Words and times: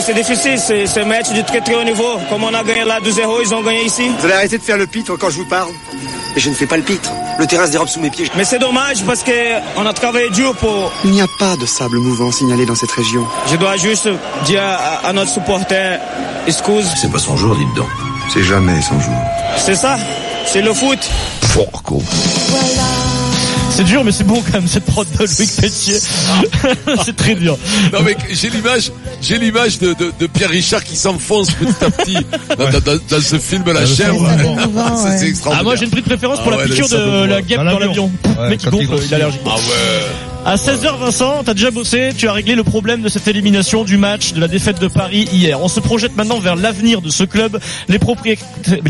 c'est 0.00 0.14
difficile, 0.14 0.58
c'est 0.58 1.00
un 1.00 1.04
match 1.04 1.30
de 1.32 1.42
très 1.42 1.60
très 1.60 1.74
haut 1.74 1.84
niveau. 1.84 2.18
Comme 2.28 2.44
on 2.44 2.54
a 2.54 2.62
gagné 2.62 2.84
là 2.84 3.00
2-0, 3.00 3.40
ils 3.42 3.54
ont 3.54 3.62
gagné 3.62 3.84
ici. 3.84 4.08
Vous 4.18 4.24
allez 4.24 4.34
arrêter 4.34 4.58
de 4.58 4.62
faire 4.62 4.76
le 4.76 4.86
pitre 4.86 5.16
quand 5.16 5.30
je 5.30 5.36
vous 5.38 5.44
parle 5.46 5.70
Et 6.36 6.40
je 6.40 6.48
ne 6.50 6.54
fais 6.54 6.66
pas 6.66 6.76
le 6.76 6.82
pitre. 6.82 7.10
Le 7.38 7.46
terrain 7.46 7.66
se 7.66 7.72
dérobe 7.72 7.88
sous 7.88 8.00
mes 8.00 8.10
pieds. 8.10 8.30
Mais 8.36 8.44
c'est 8.44 8.58
dommage 8.58 9.02
parce 9.04 9.22
qu'on 9.24 9.86
a 9.86 9.92
travaillé 9.92 10.30
dur 10.30 10.54
pour... 10.56 10.92
Il 11.04 11.10
n'y 11.12 11.20
a 11.22 11.26
pas 11.38 11.56
de 11.56 11.66
sable 11.66 11.98
mouvant 11.98 12.32
signalé 12.32 12.66
dans 12.66 12.74
cette 12.74 12.90
région. 12.90 13.24
Je 13.50 13.56
dois 13.56 13.76
juste 13.76 14.08
dire 14.44 14.62
à, 14.62 15.06
à 15.08 15.12
notre 15.12 15.30
supporter, 15.30 15.98
excuse. 16.46 16.86
C'est 17.00 17.10
pas 17.12 17.18
son 17.18 17.36
jour, 17.36 17.54
dites 17.56 17.74
donc. 17.74 17.88
C'est 18.32 18.42
jamais 18.42 18.80
son 18.82 18.98
jour. 19.00 19.14
C'est 19.56 19.76
ça, 19.76 19.96
c'est 20.46 20.62
le 20.62 20.72
foot. 20.74 20.98
Porco. 21.54 22.02
C'est 23.78 23.84
dur, 23.84 24.02
mais 24.02 24.10
c'est 24.10 24.24
bon 24.24 24.42
quand 24.42 24.54
même 24.54 24.66
cette 24.66 24.86
prod 24.86 25.06
de 25.08 25.18
Louis 25.18 25.48
Pelletier. 25.60 26.00
c'est 27.04 27.14
très 27.14 27.36
dur. 27.36 27.56
Non 27.92 28.00
mais 28.04 28.16
j'ai 28.28 28.50
l'image, 28.50 28.90
j'ai 29.22 29.38
l'image 29.38 29.78
de, 29.78 29.94
de, 29.94 30.12
de, 30.18 30.26
Pierre 30.26 30.50
Richard 30.50 30.82
qui 30.82 30.96
s'enfonce 30.96 31.52
petit 31.52 31.84
à 31.84 31.88
petit 31.88 32.16
dans, 32.58 32.70
dans, 32.70 32.98
dans 33.08 33.20
ce 33.20 33.38
film 33.38 33.62
La 33.66 33.86
chèvre. 33.86 34.28
C'est 35.16 35.28
extraordinaire. 35.28 35.58
Ah 35.60 35.62
moi 35.62 35.76
j'ai 35.76 35.84
une 35.84 35.90
petite 35.90 36.06
préférence 36.06 36.40
pour 36.40 36.48
ah, 36.48 36.56
la 36.56 36.62
ouais, 36.64 36.68
piqûre 36.68 36.88
de 36.88 37.26
la 37.26 37.40
guêpe 37.40 37.58
dans 37.58 37.78
l'avion. 37.78 38.10
Ouais, 38.36 38.48
mec 38.48 38.58
qui 38.58 38.68
gonfle, 38.68 39.04
il 39.06 39.12
est 39.12 39.14
allergique. 39.14 39.42
Ah 39.46 39.54
ouais. 39.54 40.27
À 40.44 40.54
16h 40.54 40.98
Vincent, 40.98 41.42
t'as 41.44 41.52
déjà 41.52 41.70
bossé, 41.70 42.10
tu 42.16 42.26
as 42.26 42.32
réglé 42.32 42.54
le 42.54 42.64
problème 42.64 43.02
de 43.02 43.08
cette 43.08 43.28
élimination 43.28 43.84
du 43.84 43.98
match, 43.98 44.32
de 44.32 44.40
la 44.40 44.48
défaite 44.48 44.80
de 44.80 44.88
Paris 44.88 45.28
hier. 45.30 45.60
On 45.60 45.68
se 45.68 45.78
projette 45.78 46.16
maintenant 46.16 46.38
vers 46.38 46.56
l'avenir 46.56 47.02
de 47.02 47.10
ce 47.10 47.24
club. 47.24 47.60
Les 47.88 47.98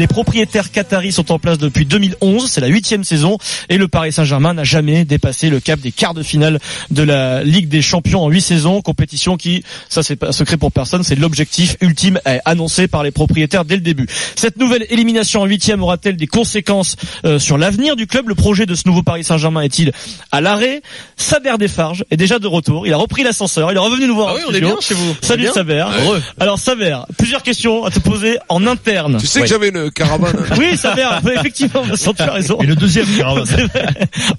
propriétaires, 0.06 0.70
qataris 0.70 1.10
sont 1.10 1.32
en 1.32 1.40
place 1.40 1.58
depuis 1.58 1.84
2011, 1.84 2.48
c'est 2.48 2.60
la 2.60 2.68
huitième 2.68 3.02
saison, 3.02 3.38
et 3.68 3.76
le 3.76 3.88
Paris 3.88 4.12
Saint-Germain 4.12 4.54
n'a 4.54 4.62
jamais 4.62 5.04
dépassé 5.04 5.50
le 5.50 5.58
cap 5.58 5.80
des 5.80 5.90
quarts 5.90 6.14
de 6.14 6.22
finale 6.22 6.60
de 6.90 7.02
la 7.02 7.42
Ligue 7.42 7.68
des 7.68 7.82
Champions 7.82 8.22
en 8.22 8.28
huit 8.28 8.42
saisons, 8.42 8.80
compétition 8.80 9.36
qui, 9.36 9.64
ça 9.88 10.04
c'est 10.04 10.16
pas 10.16 10.30
secret 10.30 10.58
pour 10.58 10.70
personne, 10.70 11.02
c'est 11.02 11.16
l'objectif 11.16 11.76
ultime 11.80 12.20
annoncé 12.44 12.86
par 12.86 13.02
les 13.02 13.10
propriétaires 13.10 13.64
dès 13.64 13.76
le 13.76 13.82
début. 13.82 14.06
Cette 14.36 14.58
nouvelle 14.58 14.86
élimination 14.90 15.42
en 15.42 15.46
huitième 15.46 15.82
aura-t-elle 15.82 16.16
des 16.16 16.28
conséquences 16.28 16.94
euh, 17.24 17.40
sur 17.40 17.58
l'avenir 17.58 17.96
du 17.96 18.06
club? 18.06 18.28
Le 18.28 18.36
projet 18.36 18.64
de 18.64 18.76
ce 18.76 18.86
nouveau 18.86 19.02
Paris 19.02 19.24
Saint-Germain 19.24 19.62
est-il 19.62 19.92
à 20.30 20.40
l'arrêt? 20.40 20.82
Saber 21.38 21.56
Desfarges 21.56 22.04
est 22.10 22.16
déjà 22.16 22.40
de 22.40 22.48
retour. 22.48 22.84
Il 22.88 22.92
a 22.92 22.96
repris 22.96 23.22
l'ascenseur. 23.22 23.70
Il 23.70 23.76
est 23.76 23.80
revenu 23.80 24.08
nous 24.08 24.16
voir. 24.16 24.30
Ah 24.30 24.34
oui, 24.38 24.42
on 24.48 24.52
est 24.52 24.60
bien 24.60 24.76
chez 24.80 24.94
vous. 24.94 25.14
Salut 25.22 25.46
Saber. 25.54 25.86
Alors 26.40 26.58
Saber, 26.58 26.98
plusieurs 27.16 27.44
questions 27.44 27.84
à 27.84 27.90
te 27.90 28.00
poser 28.00 28.38
en 28.48 28.66
interne. 28.66 29.18
Tu 29.20 29.28
sais 29.28 29.42
que 29.42 29.46
j'avais 29.46 29.68
une 29.68 29.88
caravane. 29.92 30.36
oui, 30.58 30.76
Saber, 30.76 31.08
effectivement, 31.36 31.82
Vincent, 31.82 32.12
tu 32.12 32.22
as 32.22 32.32
raison. 32.32 32.58
Et 32.60 32.66
le 32.66 32.74
deuxième 32.74 33.06
caravane. 33.16 33.46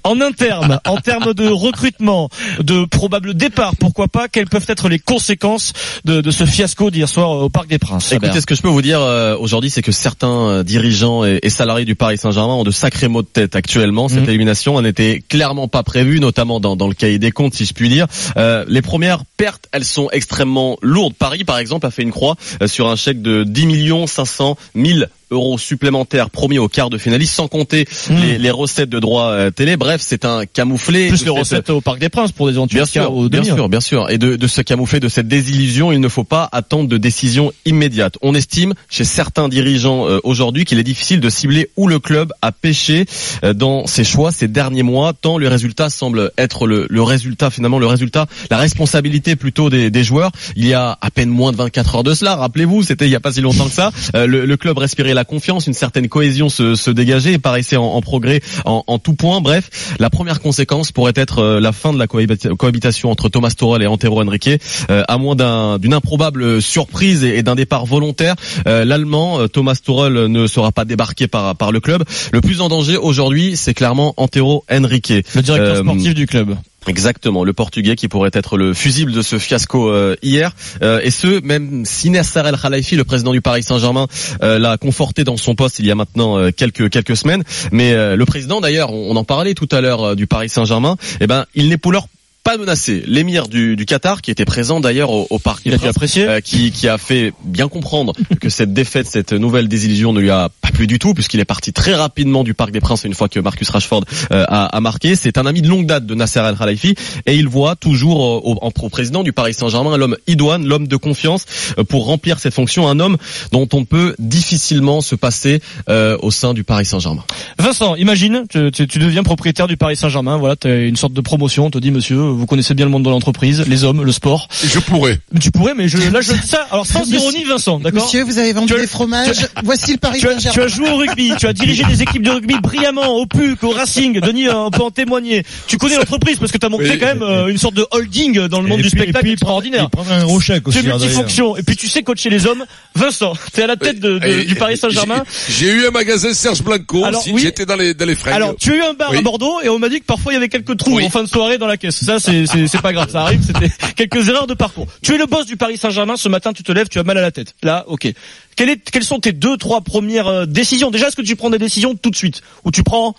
En 0.04 0.20
interne, 0.20 0.80
en 0.86 0.96
termes 0.96 1.32
de 1.34 1.48
recrutement, 1.48 2.28
de 2.60 2.84
probable 2.84 3.34
départ, 3.34 3.74
pourquoi 3.78 4.08
pas, 4.08 4.28
quelles 4.28 4.48
peuvent 4.48 4.64
être 4.68 4.88
les 4.88 4.98
conséquences 4.98 5.72
de, 6.04 6.20
de 6.20 6.30
ce 6.30 6.44
fiasco 6.44 6.90
d'hier 6.90 7.08
soir 7.08 7.30
au 7.30 7.48
Parc 7.48 7.68
des 7.68 7.78
Princes 7.78 8.12
Écoutez, 8.12 8.40
ce 8.40 8.46
que 8.46 8.54
je 8.54 8.62
peux 8.62 8.68
vous 8.68 8.82
dire 8.82 9.00
euh, 9.00 9.36
aujourd'hui, 9.38 9.70
c'est 9.70 9.82
que 9.82 9.92
certains 9.92 10.48
euh, 10.48 10.62
dirigeants 10.62 11.24
et, 11.24 11.48
salariés 11.48 11.84
du 11.84 11.94
Paris 11.94 12.18
Saint-Germain 12.18 12.54
ont 12.54 12.64
de 12.64 12.70
sacrés 12.70 13.08
mots 13.08 13.22
de 13.22 13.26
tête 13.26 13.56
actuellement. 13.56 14.08
Cette 14.08 14.22
mhm. 14.22 14.28
élimination 14.28 14.80
n'était 14.82 15.22
clairement 15.28 15.68
pas 15.68 15.82
prévue, 15.82 16.20
notamment 16.20 16.60
dans, 16.60 16.76
dans 16.76 16.89
le 16.90 16.94
cahier 16.94 17.18
des 17.18 17.32
comptes, 17.32 17.54
si 17.54 17.64
je 17.64 17.72
puis 17.72 17.88
dire. 17.88 18.06
Euh, 18.36 18.64
les 18.68 18.82
premières 18.82 19.24
pertes, 19.36 19.68
elles 19.72 19.84
sont 19.84 20.08
extrêmement 20.10 20.78
lourdes. 20.82 21.14
Paris, 21.14 21.44
par 21.44 21.58
exemple, 21.58 21.86
a 21.86 21.90
fait 21.90 22.02
une 22.02 22.12
croix 22.12 22.36
euh, 22.62 22.66
sur 22.66 22.88
un 22.88 22.96
chèque 22.96 23.22
de 23.22 23.44
10 23.44 23.66
millions 23.66 24.06
500 24.06 24.56
000 24.74 25.04
euros 25.30 25.58
supplémentaires 25.58 26.30
promis 26.30 26.58
au 26.58 26.68
quart 26.68 26.90
de 26.90 26.98
finaliste, 26.98 27.34
sans 27.34 27.48
compter 27.48 27.86
hmm. 28.08 28.16
les, 28.20 28.38
les, 28.38 28.50
recettes 28.50 28.90
de 28.90 28.98
droits 28.98 29.30
euh, 29.30 29.50
télé. 29.50 29.76
Bref, 29.76 30.00
c'est 30.04 30.24
un 30.24 30.44
camouflé. 30.46 31.08
Plus 31.08 31.24
les 31.24 31.30
recettes 31.30 31.70
au 31.70 31.80
Parc 31.80 31.98
des 31.98 32.08
Princes 32.08 32.32
pour 32.32 32.46
des 32.46 32.54
éventuels 32.54 32.80
bien 32.82 32.86
sûr, 32.86 33.28
bien 33.28 33.44
sûr, 33.44 33.68
bien 33.68 33.80
sûr. 33.80 34.10
Et 34.10 34.18
de, 34.18 34.36
de 34.36 34.46
se 34.46 34.60
camoufler 34.60 35.00
de 35.00 35.08
cette 35.08 35.28
désillusion, 35.28 35.92
il 35.92 36.00
ne 36.00 36.08
faut 36.08 36.24
pas 36.24 36.48
attendre 36.52 36.88
de 36.88 36.96
décision 36.96 37.52
immédiate. 37.64 38.18
On 38.22 38.34
estime 38.34 38.74
chez 38.88 39.04
certains 39.04 39.48
dirigeants 39.48 40.08
euh, 40.08 40.18
aujourd'hui 40.24 40.64
qu'il 40.64 40.78
est 40.78 40.84
difficile 40.84 41.20
de 41.20 41.30
cibler 41.30 41.70
où 41.76 41.86
le 41.86 41.98
club 41.98 42.32
a 42.42 42.52
pêché 42.52 43.06
euh, 43.44 43.52
dans 43.52 43.86
ses 43.86 44.04
choix 44.04 44.32
ces 44.32 44.48
derniers 44.48 44.82
mois, 44.82 45.12
tant 45.12 45.38
le 45.38 45.48
résultat 45.48 45.90
semble 45.90 46.32
être 46.38 46.66
le, 46.66 46.86
le 46.90 47.02
résultat 47.02 47.50
finalement, 47.50 47.78
le 47.78 47.86
résultat, 47.86 48.26
la 48.50 48.58
responsabilité 48.58 49.36
plutôt 49.36 49.70
des, 49.70 49.90
des, 49.90 50.04
joueurs. 50.04 50.32
Il 50.56 50.66
y 50.66 50.74
a 50.74 50.98
à 51.00 51.10
peine 51.10 51.28
moins 51.28 51.52
de 51.52 51.56
24 51.56 51.96
heures 51.96 52.02
de 52.02 52.14
cela. 52.14 52.36
Rappelez-vous, 52.36 52.82
c'était 52.82 53.06
il 53.06 53.10
y 53.10 53.16
a 53.16 53.20
pas 53.20 53.32
si 53.32 53.40
longtemps 53.40 53.66
que 53.66 53.72
ça. 53.72 53.92
le, 54.14 54.44
le 54.44 54.56
club 54.56 54.78
respirait 54.78 55.14
la 55.14 55.19
confiance, 55.24 55.66
une 55.66 55.74
certaine 55.74 56.08
cohésion 56.08 56.48
se, 56.48 56.74
se 56.74 56.90
dégageait 56.90 57.34
et 57.34 57.38
paraissait 57.38 57.76
en, 57.76 57.84
en 57.84 58.00
progrès 58.00 58.40
en, 58.64 58.84
en, 58.86 58.98
tout 58.98 59.14
point. 59.14 59.40
Bref, 59.40 59.96
la 59.98 60.10
première 60.10 60.40
conséquence 60.40 60.92
pourrait 60.92 61.12
être 61.16 61.38
euh, 61.38 61.60
la 61.60 61.72
fin 61.72 61.92
de 61.92 61.98
la 61.98 62.06
cohabitation 62.06 63.10
entre 63.10 63.28
Thomas 63.28 63.50
Tuchel 63.50 63.82
et 63.82 63.86
Antero 63.86 64.20
Henrique, 64.22 64.50
euh, 64.90 65.02
à 65.06 65.18
moins 65.18 65.36
d'une 65.78 65.94
improbable 65.94 66.62
surprise 66.62 67.24
et, 67.24 67.42
d'un 67.42 67.54
départ 67.54 67.86
volontaire. 67.86 68.34
Euh, 68.66 68.84
L'Allemand 68.84 69.48
Thomas 69.48 69.76
Tuchel 69.82 70.26
ne 70.26 70.46
sera 70.46 70.72
pas 70.72 70.84
débarqué 70.84 71.26
par, 71.26 71.56
par 71.56 71.72
le 71.72 71.80
club. 71.80 72.04
Le 72.32 72.40
plus 72.40 72.60
en 72.60 72.68
danger 72.68 72.96
aujourd'hui, 72.96 73.56
c'est 73.56 73.74
clairement 73.74 74.14
Antero 74.16 74.64
Henrique, 74.70 75.12
le 75.34 75.42
directeur 75.42 75.76
sportif 75.78 76.14
du 76.14 76.26
club. 76.26 76.56
Exactement, 76.86 77.44
le 77.44 77.52
Portugais 77.52 77.94
qui 77.94 78.08
pourrait 78.08 78.30
être 78.32 78.56
le 78.56 78.72
fusible 78.72 79.12
de 79.12 79.22
ce 79.22 79.38
fiasco 79.38 79.90
euh, 79.90 80.16
hier, 80.22 80.52
euh, 80.82 81.00
et 81.02 81.10
ce 81.10 81.40
même 81.42 81.84
si 81.84 82.08
Nasser 82.10 82.42
El 82.44 82.56
Khalifi, 82.56 82.96
le 82.96 83.04
président 83.04 83.32
du 83.32 83.42
Paris 83.42 83.62
Saint-Germain, 83.62 84.06
euh, 84.42 84.58
l'a 84.58 84.78
conforté 84.78 85.24
dans 85.24 85.36
son 85.36 85.54
poste 85.54 85.78
il 85.78 85.86
y 85.86 85.90
a 85.90 85.94
maintenant 85.94 86.50
quelques 86.52 86.90
quelques 86.90 87.16
semaines. 87.16 87.44
Mais 87.70 88.16
le 88.16 88.24
président, 88.24 88.60
d'ailleurs, 88.60 88.92
on, 88.92 89.14
en 89.16 89.24
parlait 89.24 89.54
tout 89.54 89.68
à 89.72 89.80
l'heure 89.80 90.16
du 90.16 90.26
Paris 90.26 90.48
Saint-Germain, 90.48 90.96
eh 91.20 91.26
ben 91.26 91.44
il 91.54 91.68
n'est 91.68 91.76
pour 91.76 91.92
l'heure 91.92 92.06
pas 92.42 92.56
menacé. 92.56 93.02
L'émir 93.06 93.48
du, 93.48 93.76
du, 93.76 93.84
Qatar, 93.84 94.22
qui 94.22 94.30
était 94.30 94.44
présent 94.44 94.80
d'ailleurs 94.80 95.10
au, 95.10 95.26
au, 95.28 95.38
parc, 95.38 95.62
il 95.66 95.74
a 95.74 95.76
euh, 95.76 96.40
qui, 96.40 96.70
qui, 96.70 96.88
a 96.88 96.96
fait 96.96 97.32
bien 97.44 97.68
comprendre 97.68 98.12
que 98.40 98.48
cette 98.48 98.72
défaite, 98.72 99.06
cette 99.06 99.32
nouvelle 99.32 99.68
désillusion 99.68 100.12
ne 100.12 100.20
lui 100.20 100.30
a 100.30 100.48
pas 100.60 100.70
plu 100.70 100.86
du 100.86 100.98
tout, 100.98 101.12
puisqu'il 101.12 101.40
est 101.40 101.44
parti 101.44 101.72
très 101.72 101.94
rapidement 101.94 102.42
du 102.42 102.54
parc 102.54 102.70
des 102.70 102.80
Princes 102.80 103.04
une 103.04 103.14
fois 103.14 103.28
que 103.28 103.40
Marcus 103.40 103.68
Rashford 103.68 104.04
euh, 104.32 104.44
a, 104.48 104.66
a, 104.66 104.80
marqué. 104.80 105.16
C'est 105.16 105.36
un 105.38 105.46
ami 105.46 105.60
de 105.60 105.68
longue 105.68 105.86
date 105.86 106.06
de 106.06 106.14
Nasser 106.14 106.40
Al 106.40 106.56
Khelaifi 106.56 106.94
et 107.26 107.36
il 107.36 107.46
voit 107.46 107.76
toujours 107.76 108.24
euh, 108.24 108.40
au, 108.42 108.58
en, 108.62 108.70
président 108.70 109.22
du 109.22 109.32
Paris 109.32 109.54
Saint-Germain 109.54 109.96
l'homme 109.96 110.16
idoine, 110.26 110.66
l'homme 110.66 110.88
de 110.88 110.96
confiance 110.96 111.44
pour 111.88 112.06
remplir 112.06 112.38
cette 112.38 112.54
fonction, 112.54 112.88
un 112.88 112.98
homme 113.00 113.18
dont 113.52 113.68
on 113.72 113.84
peut 113.84 114.14
difficilement 114.18 115.00
se 115.00 115.14
passer 115.14 115.60
au 115.88 116.30
sein 116.30 116.54
du 116.54 116.64
Paris 116.64 116.86
Saint-Germain. 116.86 117.24
Vincent, 117.58 117.94
imagine, 117.96 118.44
tu, 118.48 118.70
tu, 118.72 118.86
tu, 118.86 118.98
deviens 118.98 119.22
propriétaire 119.22 119.68
du 119.68 119.76
Paris 119.76 119.96
Saint-Germain, 119.96 120.38
voilà, 120.38 120.56
as 120.64 120.68
une 120.68 120.96
sorte 120.96 121.12
de 121.12 121.20
promotion, 121.20 121.66
on 121.66 121.70
te 121.70 121.78
dit 121.78 121.90
monsieur 121.90 122.29
vous 122.30 122.46
connaissez 122.46 122.74
bien 122.74 122.86
le 122.86 122.90
monde 122.90 123.04
de 123.04 123.10
l'entreprise, 123.10 123.64
les 123.66 123.84
hommes, 123.84 124.02
le 124.04 124.12
sport. 124.12 124.48
Je 124.62 124.78
pourrais. 124.78 125.18
Tu 125.40 125.50
pourrais, 125.50 125.74
mais 125.74 125.88
je, 125.88 125.98
là, 126.10 126.20
je 126.20 126.32
ça. 126.44 126.66
Alors 126.70 126.86
sans 126.86 127.04
ironie, 127.10 127.44
Vincent, 127.44 127.78
d'accord. 127.78 128.04
Monsieur, 128.04 128.24
vous 128.24 128.38
avez 128.38 128.52
vendu 128.52 128.72
des 128.74 128.86
fromages. 128.86 129.48
Voici 129.64 129.92
le 129.92 129.98
Paris 129.98 130.20
Saint-Germain. 130.20 130.52
Tu 130.52 130.60
as 130.60 130.68
joué 130.68 130.90
au 130.90 130.96
rugby, 130.96 131.32
tu 131.38 131.46
as 131.46 131.52
dirigé 131.52 131.84
des 131.84 132.02
équipes 132.02 132.22
de 132.22 132.30
rugby 132.30 132.54
brillamment 132.62 133.16
au 133.16 133.26
PUC, 133.26 133.62
au 133.64 133.70
Racing. 133.70 134.20
Denis 134.20 134.48
on 134.48 134.70
peut 134.70 134.82
en 134.82 134.90
témoigner. 134.90 135.44
Tu 135.66 135.76
connais 135.78 135.96
l'entreprise 135.96 136.38
parce 136.38 136.52
que 136.52 136.58
tu 136.58 136.66
as 136.66 136.68
monté 136.68 136.98
quand 136.98 137.06
même 137.06 137.22
euh, 137.22 137.48
une 137.48 137.58
sorte 137.58 137.74
de 137.74 137.86
holding 137.90 138.46
dans 138.48 138.60
le 138.60 138.68
monde 138.68 138.80
du 138.80 138.88
spectacle 138.88 139.28
extraordinaire. 139.28 139.88
Tu 139.90 140.12
un 140.12 140.24
gros 140.24 140.40
chèque 140.40 140.66
aussi. 140.68 140.82
multifonction. 140.82 141.56
Et 141.56 141.62
puis 141.62 141.76
tu 141.76 141.88
sais 141.88 142.02
coacher 142.02 142.30
les 142.30 142.46
hommes. 142.46 142.64
Vincent, 142.94 143.34
t'es 143.52 143.62
à 143.62 143.66
la 143.66 143.76
tête 143.76 144.00
de, 144.00 144.18
du 144.44 144.54
Paris 144.54 144.76
Saint-Germain. 144.76 145.24
J'ai 145.48 145.70
eu 145.70 145.86
un 145.86 145.90
magasin 145.90 146.32
Serge 146.32 146.62
Blanco. 146.62 147.04
Alors, 147.04 147.24
j'étais 147.36 147.66
dans 147.66 147.76
les 147.76 147.94
dans 147.94 148.06
les 148.06 148.14
fringues. 148.14 148.34
Alors 148.34 148.54
tu 148.58 148.72
as 148.72 148.76
eu 148.76 148.82
un 148.82 148.94
bar 148.94 149.12
à 149.12 149.20
Bordeaux 149.20 149.60
et 149.62 149.68
on 149.68 149.78
m'a 149.78 149.88
dit 149.88 150.00
que 150.00 150.06
parfois 150.06 150.32
il 150.32 150.34
y 150.34 150.38
avait 150.38 150.48
quelques 150.48 150.76
trous 150.76 151.00
en 151.00 151.10
fin 151.10 151.22
de 151.22 151.28
soirée 151.28 151.58
dans 151.58 151.66
la 151.66 151.76
caisse. 151.76 152.04
Ça 152.04 152.19
c'est 152.20 152.82
pas 152.82 152.92
grave, 152.92 153.10
ça 153.10 153.22
arrive. 153.22 153.42
C'était 153.44 153.70
quelques 153.96 154.28
erreurs 154.28 154.46
de 154.46 154.54
parcours. 154.54 154.86
Tu 155.02 155.14
es 155.14 155.18
le 155.18 155.26
boss 155.26 155.46
du 155.46 155.56
Paris 155.56 155.76
Saint-Germain. 155.76 156.16
Ce 156.16 156.28
matin, 156.28 156.52
tu 156.52 156.62
te 156.62 156.72
lèves, 156.72 156.88
tu 156.88 156.98
as 156.98 157.02
mal 157.02 157.18
à 157.18 157.22
la 157.22 157.30
tête. 157.30 157.54
Là, 157.62 157.84
ok. 157.88 158.06
Est, 158.06 158.90
quelles 158.90 159.04
sont 159.04 159.20
tes 159.20 159.32
deux, 159.32 159.56
trois 159.56 159.80
premières 159.80 160.26
euh, 160.26 160.46
décisions? 160.46 160.90
Déjà, 160.90 161.08
est-ce 161.08 161.16
que 161.16 161.22
tu 161.22 161.34
prends 161.34 161.50
des 161.50 161.58
décisions 161.58 161.94
tout 161.94 162.10
de 162.10 162.16
suite? 162.16 162.42
Ou 162.64 162.70
tu 162.70 162.82
prends 162.82 163.16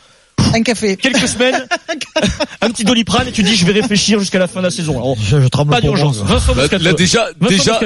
un 0.53 0.63
café. 0.63 0.97
Quelques 0.97 1.27
semaines, 1.27 1.67
un 2.61 2.69
petit 2.69 2.83
doliprane 2.83 3.27
et 3.27 3.31
tu 3.31 3.43
dis 3.43 3.55
je 3.55 3.65
vais 3.65 3.73
réfléchir 3.73 4.19
jusqu'à 4.19 4.39
la 4.39 4.47
fin 4.47 4.59
de 4.59 4.65
la 4.65 4.71
saison. 4.71 4.93
Alors, 4.93 5.15
je, 5.19 5.41
je 5.41 5.47
tremble 5.47 5.71
pas 5.71 5.81
d'urgence. 5.81 6.21
Là, 6.79 6.93
déjà, 6.93 7.29
déjà, 7.39 7.79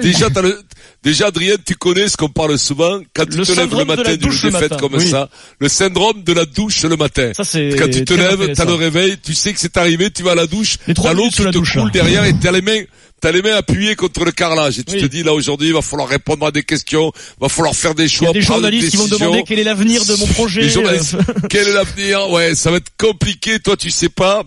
déjà, 0.00 0.28
le, 0.42 0.60
déjà, 1.02 1.26
Adrien, 1.26 1.54
tu 1.64 1.74
connais 1.74 2.08
ce 2.08 2.16
qu'on 2.16 2.28
parle 2.28 2.58
souvent 2.58 3.00
quand 3.14 3.24
tu 3.24 3.40
te 3.40 3.52
lèves 3.52 3.76
le 3.76 3.84
matin 3.84 4.16
d'une 4.16 4.30
défaite 4.30 4.76
comme 4.78 4.98
ça, 5.00 5.28
le 5.58 5.68
syndrome 5.68 6.22
de 6.22 6.32
la 6.32 6.44
douche 6.44 6.82
le 6.84 6.96
matin. 6.96 7.32
Ça, 7.36 7.44
c'est 7.44 7.70
quand 7.78 7.90
tu 7.90 8.04
te 8.04 8.14
lèves, 8.14 8.52
t'as 8.54 8.64
le 8.64 8.74
réveil, 8.74 9.16
tu 9.22 9.34
sais 9.34 9.52
que 9.52 9.60
c'est 9.60 9.76
arrivé, 9.76 10.10
tu 10.10 10.22
vas 10.22 10.32
à 10.32 10.36
la 10.36 10.46
douche, 10.46 10.76
t'as 10.94 11.12
l'eau 11.12 11.28
qui 11.28 11.44
te 11.44 11.78
coule 11.78 11.90
derrière 11.90 12.24
et 12.24 12.34
t'as 12.34 12.52
les 12.52 12.62
mains 12.62 12.82
t'as 13.26 13.32
les 13.32 13.42
mains 13.42 13.56
appuyées 13.56 13.96
contre 13.96 14.24
le 14.24 14.30
carrelage 14.30 14.78
et 14.78 14.84
tu 14.84 14.98
te 14.98 15.06
dis 15.06 15.24
là 15.24 15.34
aujourd'hui 15.34 15.66
il 15.66 15.74
va 15.74 15.82
falloir 15.82 16.08
répondre 16.08 16.46
à 16.46 16.52
des 16.52 16.62
questions, 16.62 17.10
il 17.16 17.40
va 17.40 17.48
falloir 17.48 17.74
faire 17.74 17.92
des 17.92 18.06
choix. 18.08 18.28
Il 18.28 18.36
y 18.36 18.38
a 18.38 18.40
des 18.40 18.46
journalistes 18.46 18.90
qui 18.90 18.96
vont 18.96 19.08
demander 19.08 19.42
quel 19.42 19.58
est 19.58 19.64
l'avenir 19.64 20.04
de 20.04 20.14
mon 20.14 20.28
projet. 20.28 20.70
quel 21.50 21.66
est 21.66 21.72
l'avenir? 21.72 22.30
Ouais, 22.30 22.54
ça 22.54 22.70
va 22.70 22.76
être 22.76 22.92
compliqué. 22.96 23.58
Toi, 23.58 23.76
tu 23.76 23.90
sais 23.90 24.08
pas. 24.08 24.44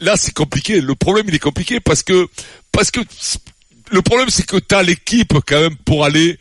Là, 0.00 0.14
c'est 0.16 0.32
compliqué. 0.32 0.80
Le 0.80 0.94
problème, 0.94 1.26
il 1.26 1.34
est 1.34 1.40
compliqué 1.40 1.80
parce 1.80 2.04
que 2.04 2.28
parce 2.70 2.92
que 2.92 3.00
le 3.90 4.00
problème, 4.00 4.30
c'est 4.30 4.46
que 4.46 4.58
t'as 4.58 4.84
l'équipe 4.84 5.34
quand 5.44 5.60
même 5.60 5.76
pour 5.84 6.04
aller 6.04 6.30
euh, 6.30 6.34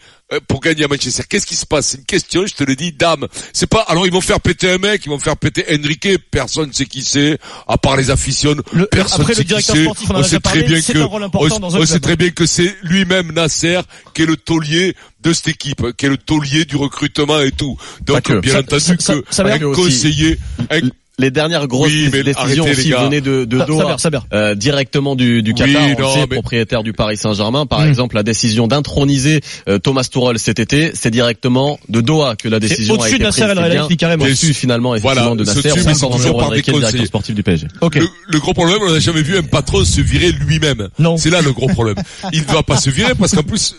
pour 0.48 0.60
gagner 0.60 0.84
à 0.84 0.88
Manchester. 0.88 1.24
Qu'est-ce 1.28 1.46
qui 1.46 1.56
se 1.56 1.66
passe? 1.66 1.88
C'est 1.88 1.98
une 1.98 2.06
question, 2.06 2.46
je 2.46 2.54
te 2.54 2.64
le 2.64 2.76
dis, 2.76 2.92
dame. 2.92 3.28
C'est 3.54 3.68
pas. 3.68 3.82
Alors 3.82 4.06
ils 4.06 4.12
vont 4.12 4.22
faire 4.22 4.40
péter 4.40 4.70
un 4.70 4.78
mec, 4.78 5.02
ils 5.06 5.10
vont 5.10 5.20
faire 5.20 5.38
péter 5.38 5.66
Enrique. 5.72 6.08
Personne 6.32 6.70
ne 6.70 6.74
sait 6.74 6.86
qui 6.86 7.04
c'est, 7.04 7.40
à 7.68 7.78
part 7.78 7.98
les 7.98 8.12
aficionnes. 8.12 8.62
Le, 8.72 8.86
personne 8.86 9.22
après, 9.22 9.34
sait 9.34 9.42
le 9.42 9.48
directeur 9.48 9.76
qui 9.76 9.84
sportif, 9.84 10.10
on, 10.12 10.16
on 10.16 10.24
sait 10.24 10.40
très 10.40 10.64
bien 10.64 10.82
que 10.82 10.98
on, 11.00 11.80
on 11.80 11.86
sait 11.86 12.00
très 12.00 12.16
bien 12.16 12.30
que 12.30 12.46
c'est 12.46 12.76
lui-même 12.84 13.32
Nasser 13.32 13.80
qui 14.14 14.24
est 14.24 14.26
le 14.26 14.38
taulier 14.38 14.96
de 15.22 15.34
cette 15.34 15.50
équipe, 15.50 15.84
qui 15.98 16.06
est 16.06 16.10
le 16.10 16.18
taulier 16.18 16.66
du 16.66 16.76
recrutement 16.76 17.40
et 17.40 17.52
tout. 17.52 17.78
Donc 18.02 18.32
bien 18.42 18.54
ça, 18.54 18.60
entendu 18.60 18.82
ça, 18.82 18.96
que 18.96 19.04
ça, 19.04 19.16
ça 19.30 19.46
un 19.46 19.60
conseiller. 19.74 20.38
Un, 20.70 20.90
les 21.20 21.32
dernières 21.32 21.68
grosses 21.68 21.92
oui, 21.92 22.10
décisions 22.10 22.64
arrêtez, 22.64 22.80
aussi 22.80 22.92
venaient 22.92 23.22
de, 23.22 23.46
de 23.46 23.58
Doha, 23.60 23.98
euh, 24.34 24.56
directement 24.56 25.16
du, 25.16 25.44
du 25.44 25.54
Qatar, 25.54 25.84
oui, 25.86 25.96
non, 26.00 26.14
sait, 26.14 26.22
mais... 26.22 26.36
propriétaire 26.36 26.84
du 26.84 26.94
Paris 26.94 27.18
Saint-Germain. 27.18 27.66
Par 27.66 27.80
Mmh. 27.80 27.88
exemple, 27.88 28.16
la 28.16 28.24
décision 28.24 28.68
d'introniser 28.68 29.42
euh, 29.68 29.80
Thomas 29.80 30.08
Tuchel 30.12 30.38
cet 30.40 30.60
été, 30.60 30.92
c'est 30.94 31.12
directement 31.12 31.80
de 31.88 32.02
Doha 32.02 32.36
que 32.36 32.48
la 32.48 32.60
décision 32.60 32.96
a 32.96 32.98
au-dessus 32.98 33.16
été 33.16 33.20
de 33.20 33.24
Nasser 33.24 33.46
prise. 33.46 33.56
Khelaifi, 33.56 33.98
carrément. 33.98 34.26
Au-dessus 34.26 34.54
finalement 34.54 34.96
effectivement 34.96 35.24
voilà, 35.24 35.36
de 35.36 35.44
Nasser, 35.46 35.62
par 36.34 36.50
des 36.52 36.58
le 36.58 36.62
directeur 36.62 37.06
sportif 37.06 37.36
du 37.36 37.44
PSG. 37.44 37.68
Okay. 37.82 38.00
Le, 38.00 38.08
le, 38.28 38.40
gros 38.40 38.54
problème, 38.54 38.80
on 38.82 38.92
n'a 38.92 39.00
jamais 39.00 39.22
vu 39.22 39.38
un 39.38 39.44
patron 39.44 39.84
se 39.84 40.02
virer 40.02 40.32
lui-même. 40.32 40.90
Non. 41.00 41.18
C'est 41.18 41.30
là 41.30 41.42
le 41.42 41.52
gros 41.54 41.68
problème. 41.68 41.96
Il 42.34 42.42
ne 42.42 42.48
va 42.48 42.64
pas 42.64 42.78
se 42.78 42.90
virer 42.90 43.16
parce 43.16 43.34
qu'en 43.34 43.44
plus, 43.44 43.76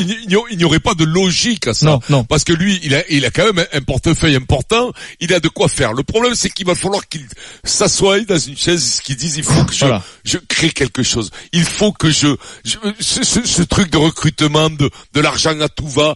il 0.00 0.56
n'y 0.56 0.64
aurait 0.64 0.80
pas 0.80 0.94
de 0.94 1.04
logique 1.04 1.66
à 1.68 1.74
ça. 1.74 1.86
Non, 1.86 2.00
non. 2.10 2.24
Parce 2.24 2.44
que 2.44 2.52
lui, 2.52 2.80
il 2.82 2.94
a, 2.94 3.02
il 3.10 3.24
a 3.24 3.30
quand 3.30 3.52
même 3.52 3.64
un 3.72 3.80
portefeuille 3.80 4.36
important. 4.36 4.92
Il 5.20 5.32
a 5.32 5.40
de 5.40 5.48
quoi 5.48 5.68
faire. 5.68 5.92
Le 5.92 6.02
problème, 6.02 6.34
c'est 6.34 6.50
qu'il 6.50 6.66
va 6.66 6.74
falloir 6.84 7.08
qu'il 7.08 7.26
s'assoie 7.64 8.20
dans 8.20 8.38
une 8.38 8.56
chaise 8.56 9.00
qui 9.02 9.16
disent 9.16 9.36
il 9.36 9.44
faut 9.44 9.64
que 9.64 9.72
je, 9.72 9.80
Voilà. 9.80 10.02
je 10.24 10.38
crée 10.38 10.70
quelque 10.70 11.02
chose. 11.02 11.30
Il 11.52 11.64
faut 11.64 11.92
que 11.92 12.10
je, 12.10 12.28
je 12.64 12.76
ce, 13.00 13.24
ce, 13.24 13.44
ce 13.44 13.62
truc 13.62 13.90
de 13.90 13.96
recrutement, 13.98 14.70
de, 14.70 14.90
de 15.12 15.20
l'argent 15.20 15.58
à 15.60 15.68
tout 15.68 15.88
va, 15.88 16.14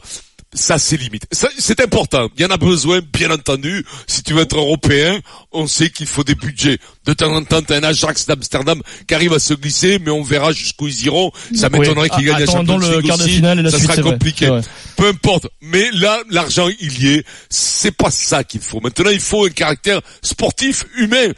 ça 0.54 0.78
c'est 0.78 0.96
limite. 0.96 1.26
C'est 1.58 1.80
important. 1.80 2.28
Il 2.36 2.42
y 2.42 2.46
en 2.46 2.50
a 2.50 2.56
besoin, 2.56 3.00
bien 3.12 3.30
entendu. 3.30 3.84
Si 4.06 4.22
tu 4.22 4.32
veux 4.32 4.42
être 4.42 4.56
européen, 4.56 5.18
on 5.52 5.66
sait 5.66 5.90
qu'il 5.90 6.06
faut 6.06 6.24
des 6.24 6.34
budgets. 6.34 6.78
De 7.08 7.14
temps 7.14 7.34
en 7.34 7.42
temps, 7.42 7.62
t'as 7.62 7.78
un 7.78 7.82
Ajax 7.84 8.26
d'Amsterdam 8.26 8.82
qui 9.06 9.14
arrive 9.14 9.32
à 9.32 9.38
se 9.38 9.54
glisser, 9.54 9.98
mais 10.04 10.10
on 10.10 10.22
verra 10.22 10.52
jusqu'où 10.52 10.88
ils 10.88 11.06
iront. 11.06 11.32
Ça 11.54 11.70
m'étonnerait 11.70 12.10
qu'ils 12.10 12.26
gagnent 12.26 12.40
la 12.40 12.46
Champions 12.52 12.78
le 12.78 12.96
League 12.98 13.06
quart 13.06 13.16
de 13.16 13.22
aussi. 13.24 13.32
finale 13.36 13.58
et 13.60 13.62
la 13.62 13.70
ça 13.70 13.78
suite, 13.78 13.90
sera 13.90 14.02
compliqué. 14.02 14.46
Peu 14.96 15.08
importe. 15.08 15.46
Mais 15.62 15.88
là, 15.94 16.18
l'argent, 16.28 16.68
il 16.80 17.02
y 17.02 17.08
est. 17.14 17.24
C'est 17.48 17.92
pas 17.92 18.10
ça 18.10 18.44
qu'il 18.44 18.60
faut. 18.60 18.80
Maintenant, 18.80 19.10
il 19.10 19.20
faut 19.20 19.46
un 19.46 19.50
caractère 19.50 20.00
sportif, 20.22 20.84
humain. 20.98 21.28